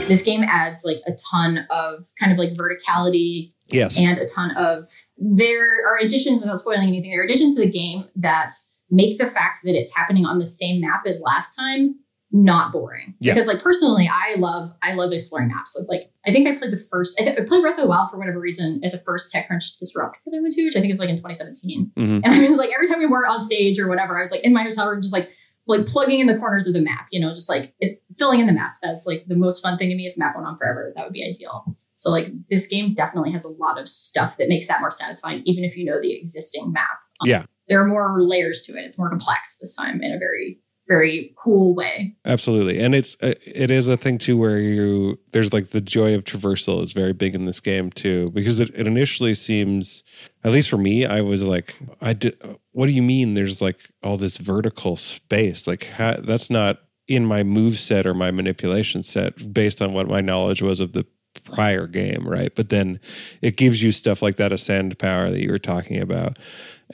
This 0.07 0.23
game 0.23 0.43
adds 0.43 0.83
like 0.83 0.97
a 1.07 1.13
ton 1.31 1.65
of 1.69 2.07
kind 2.19 2.31
of 2.31 2.37
like 2.37 2.49
verticality. 2.51 3.53
Yes. 3.67 3.97
And 3.97 4.19
a 4.19 4.27
ton 4.27 4.55
of 4.57 4.89
there 5.17 5.87
are 5.87 5.97
additions 5.99 6.41
without 6.41 6.59
spoiling 6.59 6.89
anything. 6.89 7.11
There 7.11 7.21
are 7.21 7.25
additions 7.25 7.55
to 7.55 7.61
the 7.61 7.71
game 7.71 8.05
that 8.17 8.51
make 8.91 9.17
the 9.17 9.27
fact 9.27 9.61
that 9.63 9.75
it's 9.75 9.95
happening 9.95 10.25
on 10.25 10.39
the 10.39 10.47
same 10.47 10.81
map 10.81 11.03
as 11.07 11.21
last 11.21 11.55
time 11.55 11.95
not 12.33 12.71
boring. 12.71 13.13
Yeah. 13.19 13.33
Because 13.33 13.47
like 13.47 13.61
personally, 13.61 14.09
I 14.11 14.35
love 14.37 14.71
I 14.81 14.93
love 14.93 15.13
exploring 15.13 15.49
maps. 15.49 15.77
It's 15.79 15.87
like 15.87 16.11
I 16.25 16.31
think 16.31 16.47
I 16.47 16.57
played 16.57 16.73
the 16.73 16.77
first 16.77 17.21
I, 17.21 17.23
th- 17.23 17.39
I 17.39 17.43
played 17.43 17.61
Breath 17.61 17.77
of 17.77 17.83
the 17.83 17.87
Wild 17.87 18.09
for 18.09 18.17
whatever 18.17 18.39
reason 18.39 18.81
at 18.83 18.91
the 18.91 18.97
first 18.99 19.31
TechCrunch 19.31 19.77
Disrupt 19.77 20.17
that 20.25 20.35
I 20.35 20.41
went 20.41 20.53
to, 20.55 20.65
which 20.65 20.75
I 20.75 20.79
think 20.79 20.89
it 20.89 20.93
was 20.93 20.99
like 20.99 21.09
in 21.09 21.17
2017. 21.17 21.91
Mm-hmm. 21.95 22.19
And 22.23 22.25
I 22.25 22.49
was 22.49 22.57
like 22.57 22.71
every 22.73 22.87
time 22.87 22.97
we 22.97 23.05
were 23.05 23.27
on 23.27 23.43
stage 23.43 23.79
or 23.79 23.87
whatever, 23.87 24.17
I 24.17 24.21
was 24.21 24.31
like 24.31 24.41
in 24.41 24.51
my 24.51 24.63
hotel 24.63 24.89
room 24.89 25.01
just 25.01 25.13
like 25.13 25.29
like 25.67 25.85
plugging 25.85 26.19
in 26.19 26.27
the 26.27 26.37
corners 26.37 26.67
of 26.67 26.73
the 26.73 26.81
map, 26.81 27.07
you 27.11 27.21
know, 27.21 27.29
just 27.29 27.49
like 27.49 27.73
it, 27.79 28.01
filling 28.17 28.39
in 28.39 28.47
the 28.47 28.53
map. 28.53 28.73
That's 28.81 29.05
like 29.05 29.25
the 29.27 29.37
most 29.37 29.61
fun 29.61 29.77
thing 29.77 29.89
to 29.89 29.95
me. 29.95 30.07
If 30.07 30.15
the 30.15 30.19
map 30.19 30.35
went 30.35 30.47
on 30.47 30.57
forever, 30.57 30.91
that 30.95 31.05
would 31.05 31.13
be 31.13 31.23
ideal. 31.23 31.65
So 31.97 32.09
like 32.09 32.27
this 32.49 32.67
game 32.67 32.95
definitely 32.95 33.31
has 33.31 33.45
a 33.45 33.49
lot 33.49 33.79
of 33.79 33.87
stuff 33.87 34.37
that 34.37 34.49
makes 34.49 34.67
that 34.67 34.81
more 34.81 34.91
satisfying, 34.91 35.43
even 35.45 35.63
if 35.63 35.77
you 35.77 35.85
know 35.85 36.01
the 36.01 36.17
existing 36.17 36.73
map. 36.73 36.97
Um, 37.21 37.29
yeah, 37.29 37.45
there 37.69 37.79
are 37.79 37.87
more 37.87 38.23
layers 38.23 38.63
to 38.63 38.73
it. 38.73 38.85
It's 38.85 38.97
more 38.97 39.09
complex 39.09 39.59
this 39.61 39.75
time 39.75 40.01
in 40.01 40.11
a 40.11 40.17
very 40.17 40.59
very 40.87 41.33
cool 41.37 41.73
way. 41.73 42.15
Absolutely, 42.25 42.79
and 42.79 42.93
it's 42.93 43.15
uh, 43.21 43.33
it 43.45 43.71
is 43.71 43.87
a 43.87 43.97
thing 43.97 44.17
too 44.17 44.37
where 44.37 44.57
you 44.57 45.19
there's 45.31 45.53
like 45.53 45.69
the 45.69 45.81
joy 45.81 46.13
of 46.13 46.23
traversal 46.23 46.81
is 46.83 46.93
very 46.93 47.13
big 47.13 47.35
in 47.35 47.45
this 47.45 47.59
game 47.59 47.91
too 47.91 48.29
because 48.31 48.59
it, 48.59 48.69
it 48.75 48.87
initially 48.87 49.33
seems 49.33 50.03
at 50.43 50.51
least 50.51 50.69
for 50.69 50.77
me 50.77 51.05
I 51.05 51.21
was 51.21 51.43
like 51.43 51.75
I 52.01 52.13
did 52.13 52.37
what 52.71 52.87
do 52.87 52.91
you 52.91 53.03
mean 53.03 53.33
there's 53.33 53.61
like 53.61 53.89
all 54.03 54.17
this 54.17 54.37
vertical 54.37 54.97
space 54.97 55.67
like 55.67 55.89
that's 55.97 56.49
not 56.49 56.79
in 57.07 57.25
my 57.25 57.43
move 57.43 57.79
set 57.79 58.05
or 58.05 58.13
my 58.13 58.31
manipulation 58.31 59.03
set 59.03 59.53
based 59.53 59.81
on 59.81 59.93
what 59.93 60.07
my 60.07 60.21
knowledge 60.21 60.61
was 60.61 60.79
of 60.79 60.93
the 60.93 61.05
prior 61.45 61.87
game, 61.87 62.27
right? 62.27 62.53
But 62.55 62.69
then 62.69 62.99
it 63.41 63.57
gives 63.57 63.81
you 63.81 63.91
stuff 63.91 64.21
like 64.21 64.37
that 64.37 64.51
ascend 64.53 64.97
power 64.99 65.29
that 65.29 65.41
you 65.41 65.51
were 65.51 65.59
talking 65.59 65.99
about, 65.99 66.37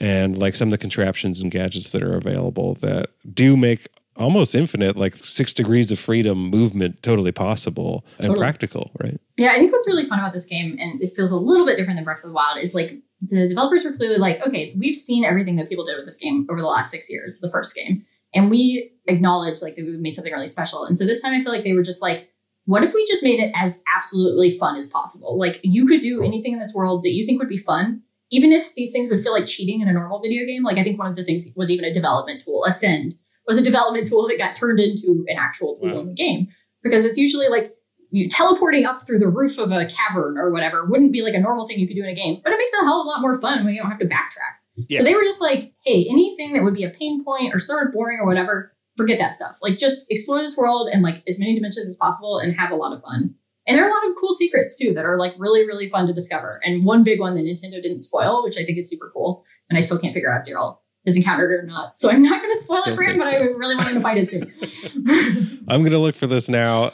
and 0.00 0.38
like 0.38 0.56
some 0.56 0.68
of 0.68 0.72
the 0.72 0.78
contraptions 0.78 1.40
and 1.40 1.50
gadgets 1.50 1.90
that 1.90 2.02
are 2.02 2.16
available 2.16 2.74
that 2.76 3.10
do 3.32 3.56
make 3.56 3.86
almost 4.16 4.54
infinite, 4.54 4.96
like 4.96 5.14
six 5.16 5.52
degrees 5.52 5.90
of 5.90 5.98
freedom 5.98 6.38
movement 6.50 7.02
totally 7.02 7.32
possible 7.32 8.04
and 8.18 8.36
practical, 8.36 8.90
right? 9.02 9.20
Yeah, 9.36 9.52
I 9.52 9.56
think 9.56 9.72
what's 9.72 9.88
really 9.88 10.06
fun 10.06 10.18
about 10.18 10.32
this 10.32 10.46
game, 10.46 10.76
and 10.78 11.00
it 11.00 11.10
feels 11.14 11.30
a 11.30 11.38
little 11.38 11.64
bit 11.64 11.76
different 11.76 11.96
than 11.96 12.04
Breath 12.04 12.24
of 12.24 12.30
the 12.30 12.34
Wild, 12.34 12.58
is 12.62 12.74
like 12.74 12.98
the 13.22 13.48
developers 13.48 13.84
were 13.84 13.92
clearly 13.92 14.18
like, 14.18 14.40
okay, 14.46 14.74
we've 14.78 14.94
seen 14.94 15.24
everything 15.24 15.56
that 15.56 15.68
people 15.68 15.86
did 15.86 15.96
with 15.96 16.06
this 16.06 16.16
game 16.16 16.46
over 16.50 16.60
the 16.60 16.66
last 16.66 16.90
six 16.90 17.10
years, 17.10 17.40
the 17.40 17.50
first 17.50 17.74
game. 17.74 18.04
And 18.34 18.50
we 18.50 18.92
acknowledge 19.06 19.62
like 19.62 19.76
that 19.76 19.84
we 19.84 19.96
made 19.96 20.14
something 20.14 20.32
really 20.32 20.46
special. 20.46 20.84
And 20.84 20.96
so 20.96 21.04
this 21.04 21.20
time 21.22 21.32
I 21.32 21.42
feel 21.42 21.52
like 21.52 21.64
they 21.64 21.74
were 21.74 21.82
just 21.82 22.02
like, 22.02 22.28
what 22.66 22.84
if 22.84 22.94
we 22.94 23.04
just 23.06 23.24
made 23.24 23.40
it 23.40 23.52
as 23.56 23.82
absolutely 23.96 24.58
fun 24.58 24.76
as 24.76 24.86
possible? 24.86 25.38
Like 25.38 25.60
you 25.62 25.86
could 25.86 26.00
do 26.00 26.22
anything 26.22 26.52
in 26.52 26.58
this 26.58 26.74
world 26.74 27.02
that 27.04 27.10
you 27.10 27.26
think 27.26 27.40
would 27.40 27.48
be 27.48 27.58
fun, 27.58 28.02
even 28.30 28.52
if 28.52 28.74
these 28.74 28.92
things 28.92 29.10
would 29.10 29.22
feel 29.22 29.32
like 29.32 29.46
cheating 29.46 29.80
in 29.80 29.88
a 29.88 29.92
normal 29.92 30.20
video 30.20 30.46
game. 30.46 30.62
Like 30.62 30.78
I 30.78 30.84
think 30.84 30.98
one 30.98 31.08
of 31.08 31.16
the 31.16 31.24
things 31.24 31.52
was 31.56 31.70
even 31.70 31.84
a 31.84 31.94
development 31.94 32.42
tool. 32.42 32.64
Ascend 32.64 33.14
was 33.46 33.58
a 33.58 33.64
development 33.64 34.06
tool 34.06 34.28
that 34.28 34.38
got 34.38 34.56
turned 34.56 34.78
into 34.78 35.24
an 35.28 35.36
actual 35.36 35.78
tool 35.80 35.92
wow. 35.92 36.00
in 36.00 36.06
the 36.08 36.14
game 36.14 36.48
because 36.82 37.04
it's 37.04 37.18
usually 37.18 37.48
like 37.48 37.74
you 38.10 38.28
teleporting 38.28 38.84
up 38.84 39.06
through 39.06 39.18
the 39.18 39.28
roof 39.28 39.58
of 39.58 39.70
a 39.70 39.88
cavern 39.88 40.36
or 40.38 40.50
whatever 40.50 40.84
wouldn't 40.84 41.12
be 41.12 41.22
like 41.22 41.34
a 41.34 41.40
normal 41.40 41.66
thing 41.66 41.78
you 41.78 41.86
could 41.86 41.96
do 41.96 42.02
in 42.02 42.08
a 42.08 42.14
game, 42.14 42.40
but 42.42 42.52
it 42.52 42.58
makes 42.58 42.72
it 42.72 42.82
a 42.82 42.84
hell 42.84 43.00
of 43.00 43.06
a 43.06 43.08
lot 43.08 43.20
more 43.20 43.40
fun 43.40 43.64
when 43.64 43.74
you 43.74 43.80
don't 43.80 43.90
have 43.90 44.00
to 44.00 44.06
backtrack. 44.06 44.58
Yeah. 44.88 44.98
So 44.98 45.04
they 45.04 45.14
were 45.14 45.22
just 45.22 45.40
like, 45.40 45.72
hey, 45.84 46.06
anything 46.10 46.54
that 46.54 46.62
would 46.62 46.74
be 46.74 46.84
a 46.84 46.90
pain 46.90 47.24
point 47.24 47.54
or 47.54 47.60
sort 47.60 47.86
of 47.86 47.92
boring 47.92 48.18
or 48.20 48.26
whatever, 48.26 48.72
forget 48.96 49.18
that 49.18 49.34
stuff. 49.34 49.56
Like 49.62 49.78
just 49.78 50.06
explore 50.10 50.40
this 50.40 50.56
world 50.56 50.88
and 50.92 51.02
like 51.02 51.22
as 51.28 51.38
many 51.38 51.54
dimensions 51.54 51.88
as 51.88 51.96
possible 51.96 52.38
and 52.38 52.58
have 52.58 52.70
a 52.70 52.76
lot 52.76 52.92
of 52.92 53.02
fun. 53.02 53.34
And 53.70 53.78
there 53.78 53.84
are 53.84 53.88
a 53.88 53.92
lot 53.92 54.10
of 54.10 54.16
cool 54.18 54.32
secrets 54.32 54.76
too 54.76 54.92
that 54.94 55.04
are 55.04 55.16
like 55.16 55.32
really, 55.38 55.64
really 55.64 55.88
fun 55.88 56.08
to 56.08 56.12
discover. 56.12 56.60
And 56.64 56.84
one 56.84 57.04
big 57.04 57.20
one 57.20 57.36
that 57.36 57.42
Nintendo 57.42 57.80
didn't 57.80 58.00
spoil, 58.00 58.42
which 58.42 58.58
I 58.58 58.64
think 58.64 58.78
is 58.78 58.90
super 58.90 59.12
cool, 59.14 59.44
and 59.68 59.78
I 59.78 59.80
still 59.80 59.96
can't 59.96 60.12
figure 60.12 60.34
out 60.34 60.40
if 60.40 60.46
Darrell 60.46 60.82
has 61.06 61.16
encountered 61.16 61.52
it 61.52 61.62
or 61.62 61.66
not. 61.66 61.96
So 61.96 62.10
I'm 62.10 62.20
not 62.20 62.42
going 62.42 62.52
to 62.52 62.58
spoil 62.58 62.82
Don't 62.84 62.94
it 62.94 62.96
for 62.96 63.02
him, 63.04 63.18
but 63.18 63.32
I 63.32 63.36
really 63.36 63.76
want 63.76 63.90
him 63.90 63.94
to 63.94 64.00
find 64.00 64.18
it 64.18 64.28
soon. 64.28 65.64
I'm 65.68 65.82
going 65.82 65.92
to 65.92 65.98
look 65.98 66.16
for 66.16 66.26
this 66.26 66.48
now. 66.48 66.86
Uh, 66.86 66.90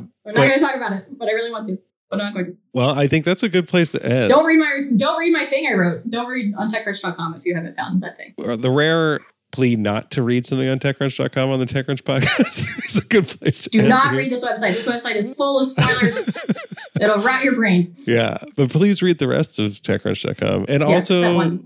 oh, 0.00 0.08
I'm 0.26 0.34
not 0.34 0.48
going 0.48 0.58
to 0.58 0.60
talk 0.60 0.74
about 0.74 0.92
it, 0.92 1.06
but 1.16 1.28
I 1.28 1.32
really 1.32 1.52
want 1.52 1.68
to. 1.68 1.78
But 2.10 2.20
I'm 2.20 2.26
not 2.26 2.34
going 2.34 2.46
to. 2.46 2.56
Well, 2.72 2.98
I 2.98 3.06
think 3.06 3.24
that's 3.24 3.44
a 3.44 3.48
good 3.48 3.68
place 3.68 3.92
to 3.92 4.04
end. 4.04 4.28
Don't 4.28 4.44
read 4.44 4.58
my 4.58 4.88
don't 4.96 5.20
read 5.20 5.32
my 5.32 5.44
thing 5.44 5.68
I 5.68 5.74
wrote. 5.74 6.10
Don't 6.10 6.26
read 6.26 6.52
on 6.56 6.68
TechCrunch.com 6.68 7.34
if 7.34 7.44
you 7.44 7.54
haven't 7.54 7.76
found 7.76 8.02
that 8.02 8.16
thing. 8.16 8.34
The 8.38 8.70
rare 8.70 9.20
plea 9.58 9.74
not 9.74 10.12
to 10.12 10.22
read 10.22 10.46
something 10.46 10.68
on 10.68 10.78
TechCrunch.com 10.78 11.50
on 11.50 11.58
the 11.58 11.66
TechCrunch 11.66 12.02
podcast 12.02 12.64
is 12.86 12.96
a 12.96 13.04
good 13.04 13.26
place 13.26 13.64
to 13.64 13.70
Do 13.70 13.88
not 13.88 14.12
read 14.12 14.30
this 14.30 14.44
website. 14.44 14.74
This 14.74 14.86
website 14.86 15.16
is 15.16 15.34
full 15.34 15.58
of 15.58 15.66
spoilers 15.66 16.30
It'll 17.00 17.18
rot 17.18 17.42
your 17.42 17.56
brain. 17.56 17.92
Yeah, 18.06 18.38
but 18.54 18.70
please 18.70 19.02
read 19.02 19.18
the 19.18 19.26
rest 19.26 19.58
of 19.58 19.72
TechCrunch.com. 19.72 20.66
And 20.68 20.88
yes, 20.88 21.10
also, 21.10 21.58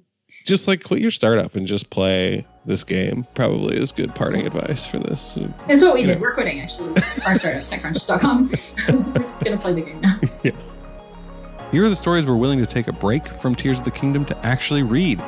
just 0.47 0.67
like 0.67 0.83
quit 0.83 1.03
your 1.03 1.11
startup 1.11 1.55
and 1.55 1.67
just 1.67 1.91
play 1.91 2.47
this 2.65 2.83
game 2.83 3.27
probably 3.35 3.77
is 3.77 3.93
good 3.93 4.15
parting 4.15 4.47
advice 4.47 4.87
for 4.87 4.99
this. 4.99 5.37
That's 5.69 5.83
what 5.83 5.93
we 5.93 6.01
yeah. 6.01 6.15
did. 6.15 6.23
We're 6.23 6.33
quitting, 6.33 6.61
actually. 6.61 6.95
Our 7.27 7.37
startup, 7.37 7.65
TechCrunch.com. 7.65 8.39
We're 9.13 9.23
just 9.25 9.45
going 9.45 9.59
to 9.59 9.63
play 9.63 9.75
the 9.75 9.83
game 9.83 10.01
now. 10.01 10.19
Yeah. 10.43 10.53
Here 11.73 11.85
are 11.85 11.91
the 11.91 11.97
stories 11.97 12.25
we're 12.25 12.37
willing 12.37 12.59
to 12.61 12.67
take 12.67 12.89
a 12.89 12.93
break 12.93 13.27
from 13.27 13.55
Tears 13.55 13.79
of 13.79 13.85
the 13.85 13.91
Kingdom 13.91 14.25
to 14.27 14.47
actually 14.47 14.83
read. 14.83 15.23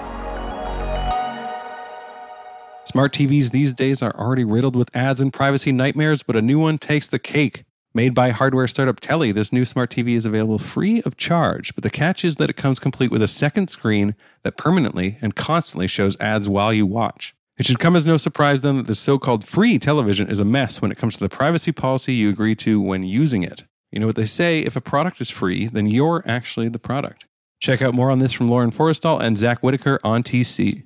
Smart 2.95 3.13
TVs 3.13 3.51
these 3.51 3.75
days 3.75 4.03
are 4.03 4.15
already 4.15 4.45
riddled 4.45 4.77
with 4.77 4.95
ads 4.95 5.21
and 5.21 5.33
privacy 5.33 5.73
nightmares, 5.73 6.23
but 6.23 6.37
a 6.37 6.41
new 6.41 6.61
one 6.61 6.79
takes 6.79 7.09
the 7.09 7.19
cake. 7.19 7.65
Made 7.93 8.15
by 8.15 8.31
hardware 8.31 8.69
startup 8.69 9.01
Telly, 9.01 9.33
this 9.33 9.53
new 9.53 9.65
smart 9.65 9.91
TV 9.91 10.11
is 10.15 10.25
available 10.25 10.61
free 10.61 11.03
of 11.03 11.17
charge, 11.17 11.75
but 11.75 11.83
the 11.83 11.91
catch 11.91 12.25
is 12.25 12.37
that 12.37 12.51
it 12.51 12.57
comes 12.57 12.79
complete 12.79 13.11
with 13.11 13.21
a 13.21 13.27
second 13.27 13.69
screen 13.69 14.15
that 14.45 14.57
permanently 14.57 15.19
and 15.21 15.35
constantly 15.35 15.89
shows 15.89 16.17
ads 16.21 16.49
while 16.49 16.73
you 16.73 16.87
watch. 16.87 17.35
It 17.59 17.67
should 17.67 17.81
come 17.81 17.97
as 17.97 18.07
no 18.07 18.17
surprise 18.17 18.61
then 18.61 18.77
that 18.77 18.87
the 18.87 18.95
so 18.95 19.19
called 19.19 19.45
free 19.45 19.81
television 19.81 20.31
is 20.31 20.39
a 20.39 20.45
mess 20.45 20.81
when 20.81 20.93
it 20.93 20.99
comes 20.99 21.15
to 21.15 21.21
the 21.21 21.29
privacy 21.29 21.73
policy 21.73 22.15
you 22.15 22.29
agree 22.29 22.55
to 22.55 22.81
when 22.81 23.03
using 23.03 23.43
it. 23.43 23.65
You 23.91 23.99
know 23.99 24.07
what 24.07 24.15
they 24.15 24.25
say 24.25 24.61
if 24.61 24.77
a 24.77 24.81
product 24.81 25.21
is 25.21 25.31
free, 25.31 25.67
then 25.67 25.87
you're 25.87 26.23
actually 26.27 26.69
the 26.69 26.79
product. 26.79 27.27
Check 27.59 27.83
out 27.83 27.93
more 27.93 28.13
on 28.13 28.21
this 28.21 28.33
from 28.33 28.47
Lauren 28.47 28.71
Forristal 28.71 29.19
and 29.19 29.37
Zack 29.37 29.65
Whittaker 29.65 29.99
on 30.05 30.23
TC. 30.23 30.85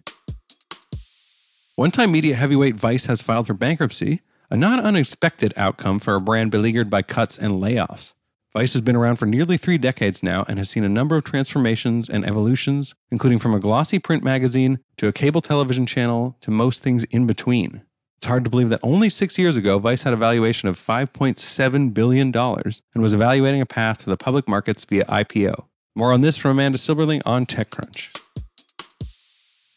One 1.78 1.92
time 1.92 2.10
media 2.10 2.34
heavyweight 2.34 2.74
Vice 2.74 3.04
has 3.04 3.22
filed 3.22 3.46
for 3.46 3.54
bankruptcy, 3.54 4.22
a 4.50 4.56
not 4.56 4.82
unexpected 4.82 5.54
outcome 5.56 6.00
for 6.00 6.16
a 6.16 6.20
brand 6.20 6.50
beleaguered 6.50 6.90
by 6.90 7.02
cuts 7.02 7.38
and 7.38 7.52
layoffs. 7.52 8.14
Vice 8.52 8.72
has 8.72 8.82
been 8.82 8.96
around 8.96 9.18
for 9.18 9.26
nearly 9.26 9.56
three 9.56 9.78
decades 9.78 10.20
now 10.20 10.44
and 10.48 10.58
has 10.58 10.68
seen 10.68 10.82
a 10.82 10.88
number 10.88 11.16
of 11.16 11.22
transformations 11.22 12.10
and 12.10 12.26
evolutions, 12.26 12.96
including 13.12 13.38
from 13.38 13.54
a 13.54 13.60
glossy 13.60 14.00
print 14.00 14.24
magazine 14.24 14.80
to 14.96 15.06
a 15.06 15.12
cable 15.12 15.40
television 15.40 15.86
channel 15.86 16.36
to 16.40 16.50
most 16.50 16.82
things 16.82 17.04
in 17.04 17.28
between. 17.28 17.82
It's 18.16 18.26
hard 18.26 18.42
to 18.42 18.50
believe 18.50 18.70
that 18.70 18.80
only 18.82 19.08
six 19.08 19.38
years 19.38 19.56
ago, 19.56 19.78
Vice 19.78 20.02
had 20.02 20.12
a 20.12 20.16
valuation 20.16 20.68
of 20.68 20.76
$5.7 20.76 21.94
billion 21.94 22.36
and 22.36 22.74
was 22.96 23.14
evaluating 23.14 23.60
a 23.60 23.66
path 23.66 23.98
to 23.98 24.10
the 24.10 24.16
public 24.16 24.48
markets 24.48 24.84
via 24.84 25.04
IPO. 25.04 25.66
More 25.94 26.12
on 26.12 26.22
this 26.22 26.36
from 26.36 26.50
Amanda 26.50 26.78
Silberling 26.78 27.22
on 27.24 27.46
TechCrunch. 27.46 28.18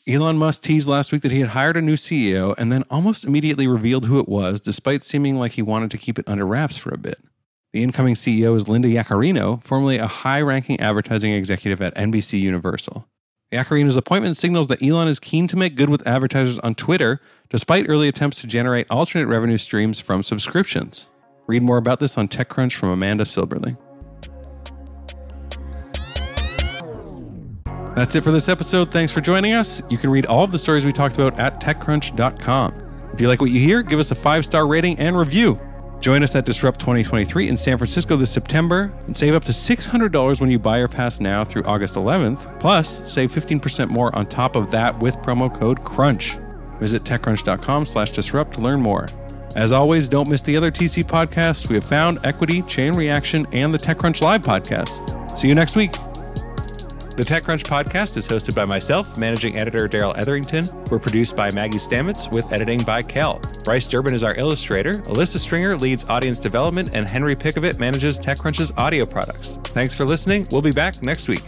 Elon 0.08 0.38
Musk 0.38 0.64
teased 0.64 0.88
last 0.88 1.12
week 1.12 1.22
that 1.22 1.32
he 1.32 1.42
had 1.42 1.50
hired 1.50 1.78
a 1.78 1.82
new 1.82 1.96
CEO 1.96 2.56
and 2.58 2.72
then 2.72 2.84
almost 2.90 3.24
immediately 3.24 3.68
revealed 3.68 4.06
who 4.06 4.20
it 4.20 4.28
was, 4.28 4.60
despite 4.60 5.04
seeming 5.04 5.36
like 5.36 5.52
he 5.52 5.62
wanted 5.62 5.92
to 5.92 5.98
keep 5.98 6.18
it 6.18 6.28
under 6.28 6.46
wraps 6.46 6.76
for 6.76 6.92
a 6.92 6.98
bit. 6.98 7.20
The 7.72 7.84
incoming 7.84 8.16
CEO 8.16 8.56
is 8.56 8.68
Linda 8.68 8.88
Yaccarino, 8.88 9.64
formerly 9.64 9.98
a 9.98 10.08
high 10.08 10.42
ranking 10.42 10.80
advertising 10.80 11.34
executive 11.34 11.82
at 11.82 11.96
NBC 11.96 12.40
Universal. 12.40 13.08
Yaccarino's 13.54 13.96
appointment 13.96 14.38
signals 14.38 14.68
that 14.68 14.82
Elon 14.82 15.08
is 15.08 15.20
keen 15.20 15.48
to 15.48 15.56
make 15.56 15.76
good 15.76 15.90
with 15.90 16.06
advertisers 16.08 16.58
on 16.60 16.74
Twitter, 16.74 17.22
despite 17.50 17.88
early 17.88 18.08
attempts 18.08 18.42
to 18.42 18.48
generate 18.48 18.90
alternate 18.90 19.28
revenue 19.28 19.58
streams 19.58 20.00
from 20.00 20.24
subscriptions. 20.24 21.08
Read 21.46 21.62
more 21.62 21.78
about 21.78 22.00
this 22.00 22.18
on 22.18 22.28
TechCrunch 22.28 22.74
from 22.74 22.90
Amanda 22.90 23.24
Silberling. 23.24 23.78
That's 27.96 28.16
it 28.16 28.24
for 28.24 28.32
this 28.32 28.48
episode. 28.48 28.92
Thanks 28.92 29.12
for 29.12 29.20
joining 29.22 29.54
us. 29.54 29.82
You 29.90 29.98
can 29.98 30.10
read 30.10 30.26
all 30.26 30.44
of 30.44 30.52
the 30.52 30.60
stories 30.60 30.86
we 30.86 30.94
talked 30.94 31.16
about 31.16 31.38
at 31.40 31.60
TechCrunch.com. 31.60 33.10
If 33.14 33.20
you 33.20 33.28
like 33.28 33.42
what 33.42 33.52
you 33.52 33.60
hear, 33.60 33.84
give 33.84 34.00
us 34.00 34.12
a 34.12 34.16
five 34.16 34.46
star 34.46 34.66
rating 34.66 34.98
and 35.00 35.18
review. 35.18 35.60
Join 36.00 36.24
us 36.24 36.34
at 36.34 36.46
Disrupt 36.46 36.80
2023 36.80 37.48
in 37.48 37.58
San 37.58 37.78
Francisco 37.78 38.18
this 38.18 38.32
September 38.32 38.92
and 39.06 39.16
save 39.16 39.36
up 39.36 39.44
to 39.44 39.52
$600 39.52 40.42
when 40.42 40.50
you 40.50 40.58
buy 40.58 40.80
your 40.80 40.88
pass 40.88 41.20
now 41.20 41.44
through 41.44 41.64
August 41.64 41.94
11th. 41.94 42.60
Plus, 42.60 43.02
save 43.12 43.32
15% 43.32 43.90
more 43.90 44.16
on 44.16 44.26
top 44.26 44.56
of 44.56 44.72
that 44.72 44.98
with 45.00 45.18
promo 45.18 45.54
code 45.54 45.84
CRUNCH. 45.84 46.40
Visit 46.80 47.04
TechCrunch.com 47.04 47.86
slash 47.86 48.12
disrupt 48.14 48.54
to 48.56 48.62
learn 48.62 48.82
more. 48.82 49.08
As 49.56 49.72
always, 49.72 50.08
don't 50.08 50.30
miss 50.30 50.42
the 50.42 50.58
other 50.58 50.72
TC 50.72 51.04
podcasts. 51.04 51.70
We 51.70 51.76
have 51.76 51.86
found 51.86 52.18
Equity, 52.24 52.64
Chain 52.64 52.94
Reaction, 52.94 53.46
and 53.52 53.72
the 53.72 53.78
TechCrunch 53.78 54.22
Live 54.22 54.42
podcast. 54.42 55.38
See 55.38 55.48
you 55.50 55.56
next 55.56 55.76
week. 55.76 55.94
The 57.18 57.24
TechCrunch 57.24 57.64
podcast 57.64 58.16
is 58.16 58.26
hosted 58.26 58.56
by 58.56 58.64
myself, 58.64 59.18
managing 59.18 59.58
editor 59.58 59.86
Darrell 59.86 60.16
Etherington. 60.16 60.66
We're 60.90 60.98
produced 60.98 61.36
by 61.36 61.52
Maggie 61.52 61.78
Stamets 61.78 62.32
with 62.32 62.54
editing 62.54 62.82
by 62.84 63.02
Kel. 63.02 63.42
Bryce 63.66 63.90
Durbin 63.90 64.14
is 64.14 64.24
our 64.24 64.34
illustrator. 64.36 65.00
Alyssa 65.00 65.38
Stringer 65.38 65.76
leads 65.76 66.10
audience 66.10 66.40
development, 66.40 66.96
and 66.96 67.06
Henry 67.06 67.36
Pickavet 67.36 67.80
manages 67.80 68.18
TechCrunch's 68.18 68.72
audio 68.78 69.06
products. 69.06 69.58
Thanks 69.66 69.94
for 69.94 70.06
listening. 70.06 70.48
We'll 70.52 70.62
be 70.62 70.72
back 70.72 71.04
next 71.04 71.28
week. 71.28 71.44